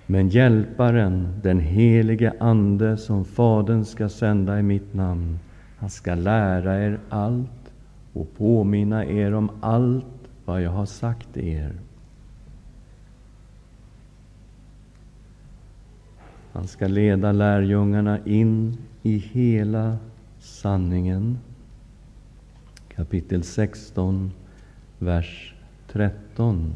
Men 0.06 0.30
Hjälparen, 0.30 1.40
den 1.44 1.60
helige 1.60 2.34
Ande, 2.40 2.98
som 2.98 3.26
Fadern 3.26 3.86
ska 3.86 4.10
sända 4.10 4.60
i 4.60 4.64
mitt 4.64 4.94
namn, 4.94 5.40
han 5.78 5.90
ska 5.90 6.16
lära 6.16 6.84
er 6.84 7.00
allt 7.10 7.74
och 8.14 8.34
påminna 8.38 9.06
er 9.06 9.34
om 9.34 9.50
allt 9.62 10.06
vad 10.46 10.62
jag 10.62 10.72
har 10.72 10.86
sagt 10.86 11.38
er. 11.38 11.74
Han 16.54 16.68
ska 16.68 16.88
leda 16.88 17.32
lärjungarna 17.32 18.20
in 18.26 18.78
i 19.04 19.18
hela 19.18 19.98
sanningen. 20.40 21.40
Kapitel 22.96 23.44
16, 23.44 24.32
vers 25.00 25.56
13. 25.92 26.74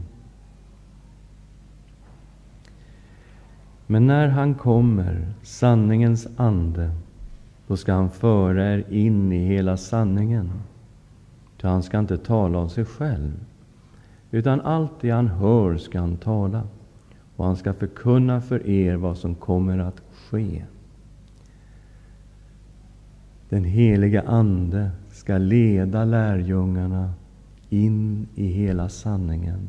Men 3.87 4.07
när 4.07 4.27
han 4.27 4.55
kommer, 4.55 5.27
sanningens 5.43 6.27
ande, 6.37 6.91
då 7.67 7.77
ska 7.77 7.93
han 7.93 8.09
föra 8.09 8.73
er 8.73 8.83
in 8.89 9.31
i 9.31 9.45
hela 9.45 9.77
sanningen. 9.77 10.51
Ty 11.61 11.67
han 11.67 11.83
ska 11.83 11.99
inte 11.99 12.17
tala 12.17 12.57
av 12.57 12.67
sig 12.67 12.85
själv, 12.85 13.31
utan 14.31 14.61
allt 14.61 15.01
det 15.01 15.09
han 15.09 15.27
hör 15.27 15.77
ska 15.77 15.99
han 15.99 16.17
tala, 16.17 16.63
och 17.35 17.45
han 17.45 17.55
ska 17.55 17.73
förkunna 17.73 18.41
för 18.41 18.67
er 18.67 18.95
vad 18.95 19.17
som 19.17 19.35
kommer 19.35 19.77
att 19.77 20.01
ske. 20.29 20.63
Den 23.49 23.63
heliga 23.63 24.21
Ande 24.21 24.91
ska 25.11 25.37
leda 25.37 26.05
lärjungarna 26.05 27.13
in 27.73 28.27
i 28.35 28.47
hela 28.47 28.89
sanningen, 28.89 29.67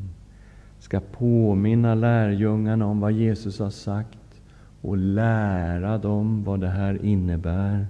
ska 0.79 0.99
påminna 0.99 1.95
lärjungarna 1.95 2.85
om 2.85 2.99
vad 2.99 3.11
Jesus 3.11 3.59
har 3.59 3.69
sagt 3.69 4.41
och 4.81 4.97
lära 4.97 5.97
dem 5.97 6.43
vad 6.43 6.59
det 6.59 6.69
här 6.69 7.05
innebär. 7.05 7.87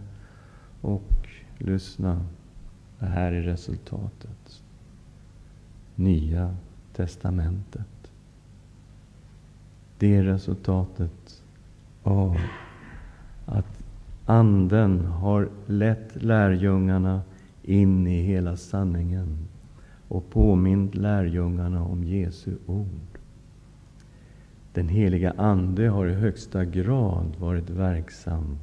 Och 0.82 1.28
lyssna, 1.58 2.25
det 2.99 3.06
här 3.06 3.32
är 3.32 3.41
resultatet. 3.41 4.62
Nya 5.95 6.56
testamentet. 6.93 8.12
Det 9.99 10.15
är 10.15 10.23
resultatet 10.23 11.43
av 12.04 12.38
att 13.45 13.84
Anden 14.25 15.06
har 15.06 15.50
lett 15.65 16.23
lärjungarna 16.23 17.21
in 17.63 18.08
i 18.08 18.21
hela 18.21 18.58
sanningen 18.58 19.48
och 20.08 20.29
påmint 20.29 20.95
lärjungarna 20.95 21.83
om 21.83 22.03
Jesu 22.03 22.56
ord. 22.65 23.19
Den 24.73 24.89
heliga 24.89 25.33
Ande 25.37 25.87
har 25.87 26.08
i 26.08 26.13
högsta 26.13 26.65
grad 26.65 27.35
varit 27.39 27.69
verksam 27.69 28.58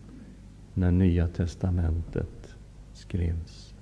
när 0.74 0.90
Nya 0.90 1.28
testamentet 1.28 2.54
skrevs. 2.92 3.74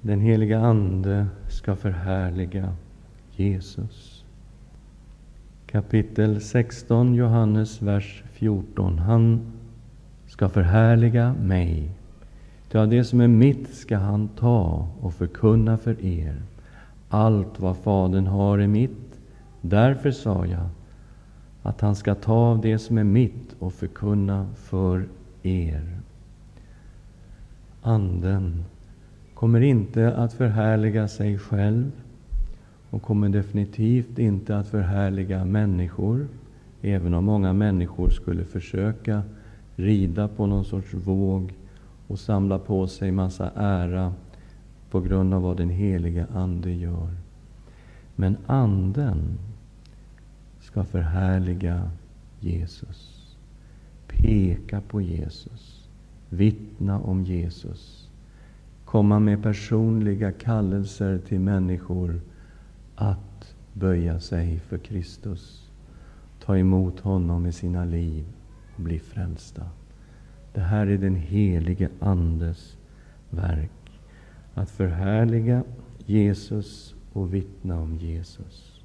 Den 0.00 0.20
heliga 0.20 0.60
Ande 0.60 1.26
ska 1.48 1.76
förhärliga 1.76 2.74
Jesus. 3.36 4.24
Kapitel 5.66 6.40
16, 6.40 7.14
Johannes, 7.14 7.82
vers 7.82 8.24
14. 8.32 8.98
Han 8.98 9.52
ska 10.26 10.48
förhärliga 10.48 11.32
mig. 11.32 11.90
Ty 12.68 12.78
av 12.78 12.88
det 12.88 13.04
som 13.04 13.20
är 13.20 13.28
mitt 13.28 13.74
ska 13.74 13.96
han 13.96 14.28
ta 14.28 14.88
och 15.00 15.14
förkunna 15.14 15.78
för 15.78 16.04
er. 16.04 16.42
Allt 17.08 17.60
vad 17.60 17.76
Fadern 17.76 18.26
har 18.26 18.58
är 18.58 18.66
mitt. 18.66 19.20
Därför 19.60 20.10
sa 20.10 20.46
jag 20.46 20.68
att 21.62 21.80
han 21.80 21.96
ska 21.96 22.14
ta 22.14 22.32
av 22.34 22.60
det 22.60 22.78
som 22.78 22.98
är 22.98 23.04
mitt 23.04 23.56
och 23.58 23.72
förkunna 23.72 24.46
för 24.54 25.08
er. 25.42 25.98
Anden 27.82 28.64
kommer 29.34 29.60
inte 29.60 30.16
att 30.16 30.32
förhärliga 30.32 31.08
sig 31.08 31.38
själv 31.38 31.90
och 32.90 33.02
kommer 33.02 33.28
definitivt 33.28 34.18
inte 34.18 34.58
att 34.58 34.68
förhärliga 34.68 35.44
människor, 35.44 36.28
även 36.82 37.14
om 37.14 37.24
många 37.24 37.52
människor 37.52 38.10
skulle 38.10 38.44
försöka 38.44 39.22
rida 39.76 40.28
på 40.28 40.46
någon 40.46 40.64
sorts 40.64 40.94
våg 40.94 41.52
och 42.08 42.18
samla 42.18 42.58
på 42.58 42.86
sig 42.86 43.12
massa 43.12 43.50
ära 43.56 44.14
på 44.90 45.00
grund 45.00 45.34
av 45.34 45.42
vad 45.42 45.56
den 45.56 45.70
helige 45.70 46.26
Ande 46.34 46.72
gör. 46.72 47.16
Men 48.16 48.36
Anden 48.46 49.38
ska 50.60 50.84
förhärliga 50.84 51.90
Jesus, 52.40 53.36
peka 54.06 54.80
på 54.80 55.00
Jesus, 55.00 55.88
vittna 56.28 57.00
om 57.00 57.24
Jesus, 57.24 58.08
komma 58.84 59.18
med 59.18 59.42
personliga 59.42 60.32
kallelser 60.32 61.18
till 61.18 61.40
människor 61.40 62.20
att 62.94 63.54
böja 63.72 64.20
sig 64.20 64.58
för 64.58 64.78
Kristus, 64.78 65.70
ta 66.44 66.58
emot 66.58 67.00
honom 67.00 67.46
i 67.46 67.52
sina 67.52 67.84
liv 67.84 68.24
och 68.76 68.82
bli 68.82 68.98
frälsta. 68.98 69.62
Det 70.52 70.60
här 70.60 70.86
är 70.86 70.98
den 70.98 71.16
helige 71.16 71.88
Andes 72.00 72.76
verk. 73.30 73.70
Att 74.54 74.70
förhärliga 74.70 75.64
Jesus 76.06 76.94
och 77.12 77.34
vittna 77.34 77.80
om 77.80 77.96
Jesus. 77.96 78.80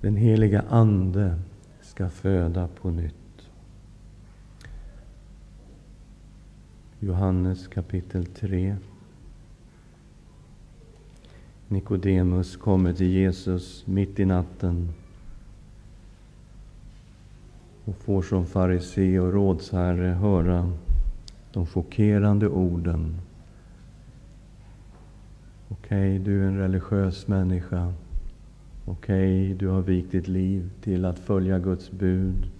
Den 0.00 0.16
heliga 0.16 0.64
Ande 0.68 1.38
ska 1.80 2.08
föda 2.08 2.68
på 2.68 2.90
nytt. 2.90 3.14
Johannes 7.00 7.68
kapitel 7.68 8.26
3. 8.26 8.76
Nikodemus 11.68 12.56
kommer 12.56 12.92
till 12.92 13.06
Jesus 13.06 13.86
mitt 13.86 14.20
i 14.20 14.24
natten 14.24 14.92
och 17.84 17.96
får 17.96 18.22
som 18.22 18.46
farisé 18.46 19.18
och 19.18 19.32
rådsherre 19.32 20.08
höra 20.08 20.72
de 21.52 21.66
chockerande 21.66 22.48
orden. 22.48 23.16
Okej, 25.68 26.16
okay, 26.16 26.18
du 26.18 26.42
är 26.42 26.46
en 26.46 26.58
religiös 26.58 27.28
människa. 27.28 27.92
Okej, 28.84 29.44
okay, 29.44 29.54
du 29.54 29.68
har 29.68 29.82
vikt 29.82 30.12
ditt 30.12 30.28
liv 30.28 30.70
till 30.80 31.04
att 31.04 31.18
följa 31.18 31.58
Guds 31.58 31.90
bud. 31.90 32.50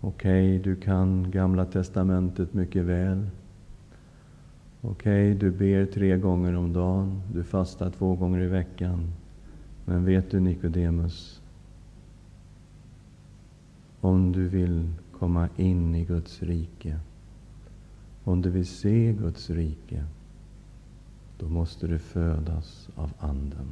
Okej, 0.00 0.58
okay, 0.58 0.58
du 0.58 0.80
kan 0.80 1.30
Gamla 1.30 1.64
testamentet 1.64 2.54
mycket 2.54 2.84
väl. 2.84 3.26
Okej, 4.80 5.34
du 5.34 5.50
ber 5.50 5.86
tre 5.86 6.16
gånger 6.16 6.56
om 6.56 6.72
dagen. 6.72 7.22
Du 7.32 7.44
fastar 7.44 7.90
två 7.90 8.14
gånger 8.14 8.40
i 8.40 8.46
veckan. 8.46 9.12
Men 9.84 10.04
vet 10.04 10.30
du, 10.30 10.40
Nikodemus, 10.40 11.37
om 14.00 14.32
du 14.32 14.48
vill 14.48 14.88
komma 15.18 15.48
in 15.56 15.94
i 15.94 16.04
Guds 16.04 16.42
rike, 16.42 16.98
om 18.24 18.42
du 18.42 18.50
vill 18.50 18.66
se 18.66 19.12
Guds 19.12 19.50
rike, 19.50 20.04
då 21.38 21.48
måste 21.48 21.86
du 21.86 21.98
födas 21.98 22.88
av 22.94 23.12
Anden. 23.18 23.68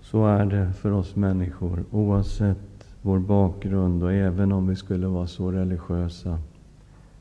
Så 0.00 0.26
är 0.26 0.46
det 0.46 0.72
för 0.72 0.90
oss 0.90 1.16
människor, 1.16 1.84
oavsett 1.90 2.96
vår 3.02 3.18
bakgrund 3.18 4.02
och 4.02 4.12
även 4.12 4.52
om 4.52 4.66
vi 4.66 4.76
skulle 4.76 5.06
vara 5.06 5.26
så 5.26 5.52
religiösa 5.52 6.38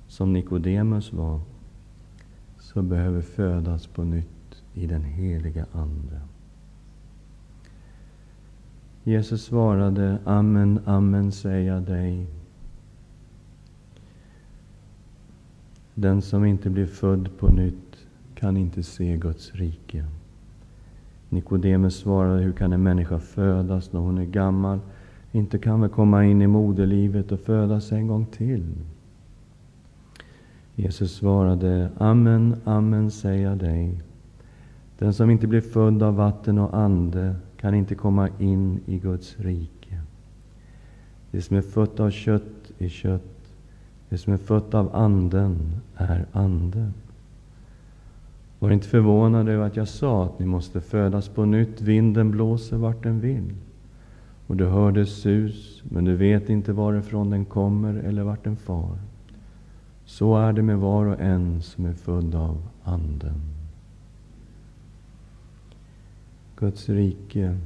som 0.08 0.34
Nikodemus 0.34 1.14
var, 1.14 1.40
så 2.60 2.82
behöver 2.82 3.18
vi 3.18 3.22
födas 3.22 3.88
på 3.88 4.04
nytt 4.04 4.64
i 4.74 4.88
den 4.88 5.04
heliga 5.04 5.66
Ande. 5.72 6.22
Jesus 9.04 9.44
svarade, 9.46 10.18
Amen, 10.26 10.80
amen 10.86 11.32
säger 11.32 11.74
jag 11.74 11.84
dig. 11.84 12.28
Den 15.96 16.22
som 16.22 16.46
inte 16.46 16.70
blir 16.70 16.86
född 16.86 17.30
på 17.40 17.48
nytt 17.48 17.98
kan 18.36 18.58
inte 18.58 18.84
se 18.84 19.18
Guds 19.18 19.56
rike. 19.56 20.06
Nikodemus 21.30 21.96
svarade, 21.96 22.42
hur 22.42 22.52
kan 22.54 22.74
en 22.74 22.84
människa 22.84 23.20
födas 23.20 23.94
när 23.94 24.00
hon 24.00 24.18
är 24.18 24.26
gammal? 24.26 24.80
Inte 25.32 25.58
kan 25.58 25.82
väl 25.82 25.90
komma 25.90 26.26
in 26.26 26.42
i 26.42 26.48
moderlivet 26.48 27.32
och 27.32 27.40
födas 27.40 27.92
en 27.92 28.08
gång 28.08 28.26
till? 28.26 28.66
Jesus 30.76 31.16
svarade, 31.16 31.90
Amen, 31.98 32.56
amen 32.64 33.12
säger 33.12 33.50
jag 33.50 33.58
dig. 33.58 34.02
Den 34.98 35.14
som 35.14 35.30
inte 35.30 35.48
blir 35.48 35.62
född 35.62 36.04
av 36.04 36.16
vatten 36.16 36.58
och 36.58 36.78
ande 36.78 37.36
kan 37.64 37.76
inte 37.76 37.96
komma 37.96 38.30
in 38.40 38.80
i 38.86 38.98
Guds 38.98 39.40
rike. 39.40 40.02
Det 41.32 41.42
som 41.42 41.58
är 41.58 41.62
fött 41.62 42.00
av 42.00 42.12
kött 42.12 42.72
är 42.80 42.90
kött. 42.90 43.54
Det 44.10 44.18
som 44.18 44.34
är 44.34 44.38
fött 44.38 44.74
av 44.74 44.96
Anden 44.96 45.82
är 45.96 46.26
ande. 46.32 46.92
Var 48.60 48.72
inte 48.72 48.88
förvånade 48.88 49.52
över 49.52 49.66
att 49.66 49.76
jag 49.76 49.88
sa 49.88 50.26
att 50.26 50.40
ni 50.40 50.46
måste 50.46 50.82
födas 50.82 51.30
på 51.30 51.46
nytt. 51.46 51.82
Vinden 51.82 52.32
blåser 52.32 52.78
vart 52.78 53.04
den 53.04 53.20
vill. 53.20 53.54
Och 54.48 54.56
du 54.56 54.66
hör 54.66 54.92
dess 54.92 55.10
sus, 55.10 55.84
men 55.84 56.06
du 56.06 56.16
vet 56.16 56.50
inte 56.50 56.74
varifrån 56.74 57.30
den 57.30 57.46
kommer 57.46 57.94
eller 57.94 58.24
vart 58.24 58.44
den 58.44 58.58
far. 58.58 58.98
Så 60.06 60.38
är 60.38 60.54
det 60.54 60.62
med 60.62 60.78
var 60.78 61.06
och 61.06 61.22
en 61.22 61.62
som 61.62 61.86
är 61.86 61.94
född 61.94 62.36
av 62.36 62.58
Anden. 62.84 63.63
Guds 66.64 66.90
rike 66.90 67.58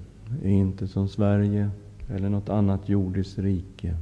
är 0.44 0.50
inte 0.50 0.88
som 0.88 1.08
Sverige 1.08 1.70
eller 2.10 2.30
något 2.30 2.50
annat 2.50 2.90
jordiskt 2.90 3.40
rike. 3.40 3.98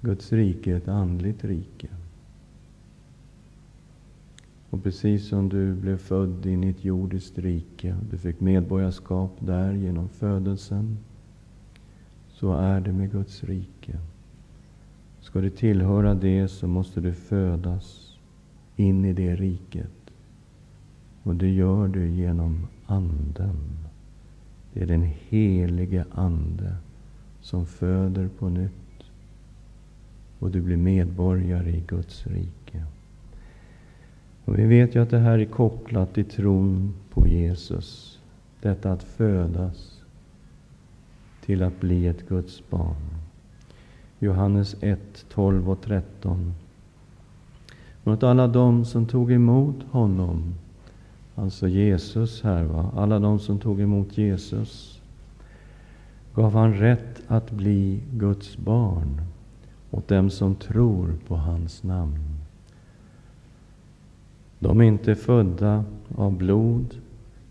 Guds 0.00 0.32
rike 0.32 0.72
är 0.72 0.76
ett 0.76 0.88
andligt 0.88 1.44
rike. 1.44 1.88
Och 4.70 4.82
precis 4.82 5.28
som 5.28 5.48
du 5.48 5.74
blev 5.74 5.98
född 5.98 6.46
in 6.46 6.64
i 6.64 6.68
ett 6.68 6.84
jordiskt 6.84 7.38
rike, 7.38 7.96
du 8.10 8.18
fick 8.18 8.40
medborgarskap 8.40 9.36
där 9.38 9.72
genom 9.72 10.08
födelsen, 10.08 10.98
så 12.28 12.52
är 12.52 12.80
det 12.80 12.92
med 12.92 13.12
Guds 13.12 13.44
rike. 13.44 13.98
Ska 15.20 15.40
du 15.40 15.50
tillhöra 15.50 16.14
det 16.14 16.48
så 16.48 16.66
måste 16.66 17.00
du 17.00 17.12
födas 17.12 18.16
in 18.76 19.04
i 19.04 19.12
det 19.12 19.36
riket. 19.36 20.10
Och 21.22 21.34
det 21.34 21.50
gör 21.50 21.88
du 21.88 22.08
genom 22.08 22.66
Anden. 22.90 23.56
Det 24.72 24.82
är 24.82 24.86
den 24.86 25.10
helige 25.28 26.04
Ande 26.10 26.76
som 27.40 27.66
föder 27.66 28.28
på 28.28 28.48
nytt. 28.48 28.72
Och 30.38 30.50
du 30.50 30.60
blir 30.60 30.76
medborgare 30.76 31.70
i 31.70 31.82
Guds 31.86 32.26
rike. 32.26 32.84
Och 34.44 34.58
vi 34.58 34.64
vet 34.64 34.94
ju 34.94 35.02
att 35.02 35.10
det 35.10 35.18
här 35.18 35.38
är 35.38 35.44
kopplat 35.44 36.14
till 36.14 36.24
tron 36.24 36.94
på 37.10 37.28
Jesus. 37.28 38.18
Detta 38.60 38.92
att 38.92 39.02
födas 39.02 40.02
till 41.44 41.62
att 41.62 41.80
bli 41.80 42.06
ett 42.06 42.28
Guds 42.28 42.70
barn. 42.70 43.18
Johannes 44.18 44.76
1, 44.80 45.26
12 45.28 45.70
och 45.70 45.80
13. 45.80 46.54
Mot 48.04 48.22
alla 48.22 48.46
de 48.46 48.84
som 48.84 49.06
tog 49.06 49.32
emot 49.32 49.82
honom, 49.90 50.54
alltså 51.38 51.68
Jesus 51.68 52.42
här, 52.42 52.64
va? 52.64 52.92
alla 52.96 53.18
de 53.18 53.38
som 53.38 53.58
tog 53.58 53.80
emot 53.80 54.18
Jesus, 54.18 55.00
gav 56.34 56.52
han 56.52 56.74
rätt 56.74 57.22
att 57.26 57.50
bli 57.50 58.00
Guds 58.12 58.56
barn 58.56 59.20
åt 59.90 60.08
dem 60.08 60.30
som 60.30 60.54
tror 60.54 61.14
på 61.26 61.36
hans 61.36 61.82
namn. 61.82 62.38
De 64.58 64.80
är 64.80 64.84
inte 64.84 65.14
födda 65.14 65.84
av 66.16 66.36
blod 66.36 66.94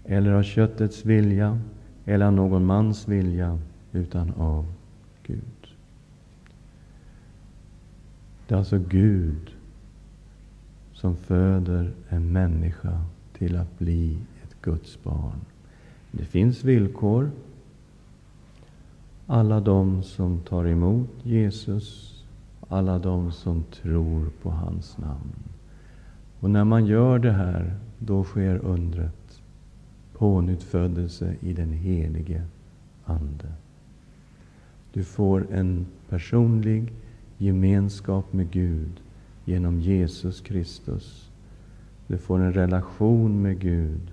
eller 0.06 0.32
av 0.32 0.44
köttets 0.44 1.06
vilja 1.06 1.60
eller 2.06 2.26
av 2.26 2.34
någon 2.34 2.66
mans 2.66 3.08
vilja, 3.08 3.60
utan 3.92 4.34
av 4.34 4.66
Gud. 5.24 5.68
Det 8.48 8.56
är 8.56 8.60
alltså 8.60 8.78
Gud 8.78 9.52
som 10.94 11.16
föder 11.16 11.92
en 12.10 12.32
människa 12.32 13.02
till 13.38 13.58
att 13.58 13.80
bli 13.80 14.18
ett 14.44 14.62
Guds 14.62 15.04
barn. 15.04 15.40
Det 16.12 16.26
finns 16.26 16.64
villkor. 16.64 17.32
Alla 19.26 19.60
de 19.60 20.04
som 20.04 20.40
tar 20.40 20.66
emot 20.66 21.10
Jesus, 21.24 22.18
alla 22.68 23.00
de 23.00 23.32
som 23.32 23.64
tror 23.64 24.30
på 24.42 24.50
hans 24.50 24.98
namn. 24.98 25.34
Och 26.40 26.50
när 26.50 26.64
man 26.64 26.86
gör 26.86 27.20
det 27.20 27.32
här, 27.32 27.76
då 28.00 28.24
sker 28.24 28.58
undret. 28.58 29.42
Pånyttfödelse 30.14 31.36
i 31.42 31.54
den 31.54 31.74
helige 31.74 32.44
Ande. 33.06 33.52
Du 34.94 35.04
får 35.04 35.48
en 35.52 35.86
personlig 36.10 36.94
gemenskap 37.38 38.34
med 38.34 38.52
Gud 38.52 39.02
genom 39.46 39.82
Jesus 39.82 40.42
Kristus. 40.42 41.27
Du 42.08 42.18
får 42.18 42.40
en 42.40 42.54
relation 42.54 43.42
med 43.42 43.60
Gud 43.60 44.12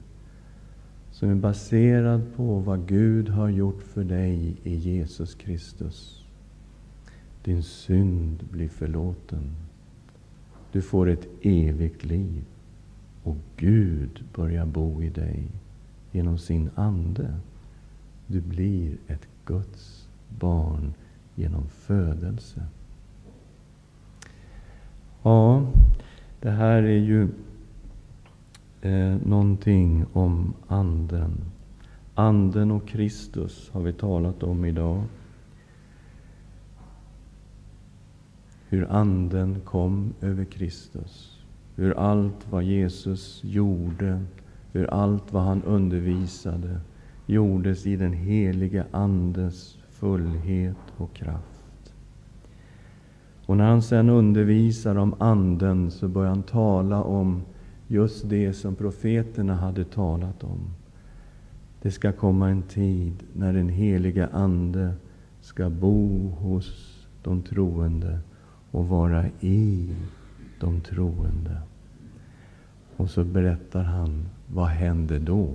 som 1.10 1.30
är 1.30 1.34
baserad 1.34 2.22
på 2.36 2.58
vad 2.58 2.86
Gud 2.86 3.28
har 3.28 3.48
gjort 3.48 3.82
för 3.82 4.04
dig 4.04 4.56
i 4.62 4.74
Jesus 4.74 5.34
Kristus. 5.34 6.24
Din 7.44 7.62
synd 7.62 8.44
blir 8.50 8.68
förlåten. 8.68 9.50
Du 10.72 10.82
får 10.82 11.08
ett 11.08 11.28
evigt 11.42 12.04
liv. 12.04 12.44
Och 13.22 13.36
Gud 13.56 14.24
börjar 14.34 14.66
bo 14.66 15.02
i 15.02 15.10
dig 15.10 15.46
genom 16.12 16.38
sin 16.38 16.70
Ande. 16.74 17.34
Du 18.26 18.40
blir 18.40 18.96
ett 19.06 19.28
Guds 19.44 20.08
barn 20.28 20.94
genom 21.34 21.68
födelse. 21.68 22.66
Ja, 25.22 25.66
det 26.40 26.50
här 26.50 26.82
är 26.82 26.98
ju 26.98 27.28
eh, 28.84 29.16
någonting 29.24 30.04
om 30.12 30.54
Anden. 30.66 31.32
Anden 32.14 32.70
och 32.70 32.88
Kristus 32.88 33.70
har 33.72 33.80
vi 33.80 33.92
talat 33.92 34.42
om 34.42 34.64
idag. 34.64 35.02
Hur 38.68 38.86
Anden 38.90 39.60
kom 39.64 40.14
över 40.20 40.44
Kristus. 40.44 41.40
Hur 41.76 41.98
allt 41.98 42.46
vad 42.50 42.64
Jesus 42.64 43.40
gjorde, 43.44 44.20
hur 44.72 44.90
allt 44.90 45.32
vad 45.32 45.42
han 45.42 45.62
undervisade 45.62 46.80
gjordes 47.26 47.86
i 47.86 47.96
den 47.96 48.12
helige 48.12 48.84
Andes 48.90 49.78
fullhet 49.90 50.76
och 50.96 51.14
kraft. 51.14 51.94
Och 53.46 53.56
när 53.56 53.64
han 53.64 53.82
sen 53.82 54.08
undervisar 54.10 54.96
om 54.96 55.14
Anden 55.18 55.90
så 55.90 56.08
börjar 56.08 56.30
han 56.30 56.42
tala 56.42 57.02
om 57.02 57.42
just 57.94 58.28
det 58.28 58.52
som 58.52 58.74
profeterna 58.74 59.54
hade 59.54 59.84
talat 59.84 60.44
om. 60.44 60.60
Det 61.82 61.90
ska 61.90 62.12
komma 62.12 62.50
en 62.50 62.62
tid 62.62 63.22
när 63.32 63.52
den 63.52 63.68
heliga 63.68 64.28
Ande 64.32 64.94
ska 65.40 65.70
bo 65.70 66.28
hos 66.28 66.98
de 67.22 67.42
troende 67.42 68.18
och 68.70 68.88
vara 68.88 69.26
i 69.40 69.88
de 70.60 70.80
troende. 70.80 71.58
Och 72.96 73.10
så 73.10 73.24
berättar 73.24 73.82
han, 73.82 74.28
vad 74.46 74.68
händer 74.68 75.20
då? 75.20 75.54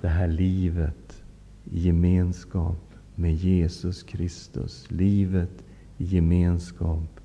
Det 0.00 0.08
här 0.08 0.28
livet 0.28 1.22
i 1.64 1.80
gemenskap 1.80 2.94
med 3.14 3.34
Jesus 3.34 4.02
Kristus. 4.02 4.90
Livet 4.90 5.64
i 5.98 6.04
gemenskap 6.04 7.20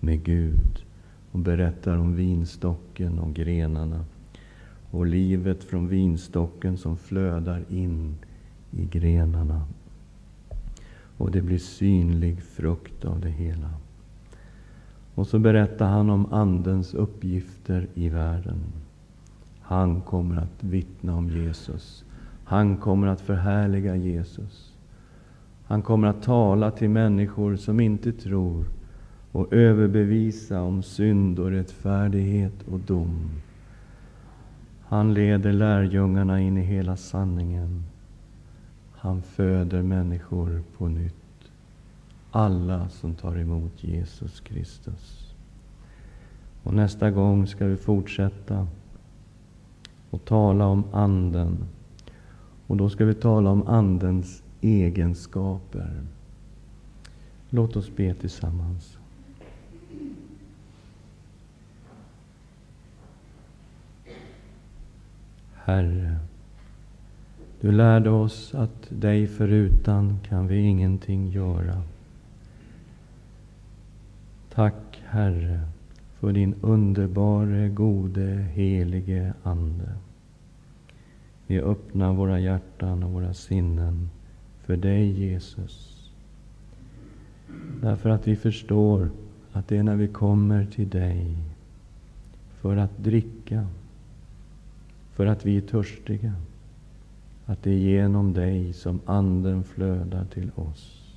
med 0.00 0.24
Gud. 0.24 0.85
Och 1.36 1.42
berättar 1.42 1.96
om 1.96 2.16
vinstocken 2.16 3.18
och 3.18 3.34
grenarna. 3.34 4.04
Och 4.90 5.06
livet 5.06 5.64
från 5.64 5.88
vinstocken 5.88 6.76
som 6.76 6.96
flödar 6.96 7.64
in 7.68 8.14
i 8.70 8.84
grenarna. 8.84 9.62
Och 11.16 11.30
det 11.30 11.42
blir 11.42 11.58
synlig 11.58 12.42
frukt 12.42 13.04
av 13.04 13.20
det 13.20 13.28
hela. 13.28 13.70
Och 15.14 15.26
så 15.26 15.38
berättar 15.38 15.86
han 15.86 16.10
om 16.10 16.32
Andens 16.32 16.94
uppgifter 16.94 17.88
i 17.94 18.08
världen. 18.08 18.60
Han 19.60 20.00
kommer 20.00 20.36
att 20.36 20.64
vittna 20.64 21.16
om 21.16 21.28
Jesus. 21.30 22.04
Han 22.44 22.76
kommer 22.76 23.06
att 23.06 23.20
förhärliga 23.20 23.96
Jesus. 23.96 24.74
Han 25.64 25.82
kommer 25.82 26.08
att 26.08 26.22
tala 26.22 26.70
till 26.70 26.90
människor 26.90 27.56
som 27.56 27.80
inte 27.80 28.12
tror 28.12 28.64
och 29.36 29.52
överbevisa 29.52 30.62
om 30.62 30.82
synd 30.82 31.38
och 31.38 31.50
rättfärdighet 31.50 32.62
och 32.72 32.80
dom. 32.80 33.30
Han 34.82 35.14
leder 35.14 35.52
lärjungarna 35.52 36.40
in 36.40 36.58
i 36.58 36.62
hela 36.62 36.96
sanningen. 36.96 37.84
Han 38.92 39.22
föder 39.22 39.82
människor 39.82 40.62
på 40.78 40.88
nytt. 40.88 41.50
Alla 42.30 42.88
som 42.88 43.14
tar 43.14 43.38
emot 43.38 43.84
Jesus 43.84 44.40
Kristus. 44.40 45.34
Och 46.62 46.74
nästa 46.74 47.10
gång 47.10 47.46
ska 47.46 47.66
vi 47.66 47.76
fortsätta 47.76 48.66
och 50.10 50.24
tala 50.24 50.66
om 50.66 50.84
Anden. 50.92 51.56
Och 52.66 52.76
då 52.76 52.90
ska 52.90 53.04
vi 53.04 53.14
tala 53.14 53.50
om 53.50 53.66
Andens 53.66 54.42
egenskaper. 54.60 56.02
Låt 57.50 57.76
oss 57.76 57.96
be 57.96 58.14
tillsammans. 58.14 58.95
Herre, 65.66 66.16
du 67.60 67.72
lärde 67.72 68.10
oss 68.10 68.54
att 68.54 68.86
dig 68.88 69.26
förutan 69.26 70.18
kan 70.28 70.46
vi 70.46 70.60
ingenting 70.60 71.28
göra. 71.28 71.82
Tack, 74.54 75.02
Herre, 75.06 75.60
för 76.18 76.32
din 76.32 76.54
underbare, 76.60 77.68
gode, 77.68 78.46
helige 78.52 79.34
Ande. 79.42 79.92
Vi 81.46 81.60
öppnar 81.60 82.12
våra 82.12 82.38
hjärtan 82.38 83.02
och 83.02 83.10
våra 83.10 83.34
sinnen 83.34 84.10
för 84.64 84.76
dig, 84.76 85.10
Jesus. 85.10 86.10
Därför 87.82 88.10
att 88.10 88.28
vi 88.28 88.36
förstår 88.36 89.10
att 89.52 89.68
det 89.68 89.76
är 89.76 89.82
när 89.82 89.96
vi 89.96 90.08
kommer 90.08 90.66
till 90.66 90.88
dig 90.88 91.36
för 92.60 92.76
att 92.76 92.98
dricka, 92.98 93.66
för 95.16 95.26
att 95.26 95.46
vi 95.46 95.56
är 95.56 95.60
törstiga, 95.60 96.34
att 97.46 97.62
det 97.62 97.70
är 97.70 97.78
genom 97.78 98.32
dig 98.32 98.72
som 98.72 99.00
Anden 99.06 99.64
flödar 99.64 100.24
till 100.24 100.50
oss. 100.54 101.12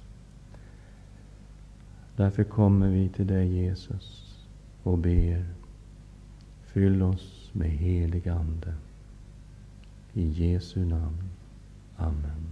Därför 2.15 2.43
kommer 2.43 2.89
vi 2.89 3.09
till 3.09 3.27
dig, 3.27 3.47
Jesus, 3.47 4.37
och 4.83 4.97
ber. 4.97 5.45
Fyll 6.61 7.01
oss 7.01 7.49
med 7.53 7.69
helig 7.69 8.29
Ande. 8.29 8.73
I 10.13 10.27
Jesu 10.27 10.85
namn. 10.85 11.29
Amen. 11.97 12.48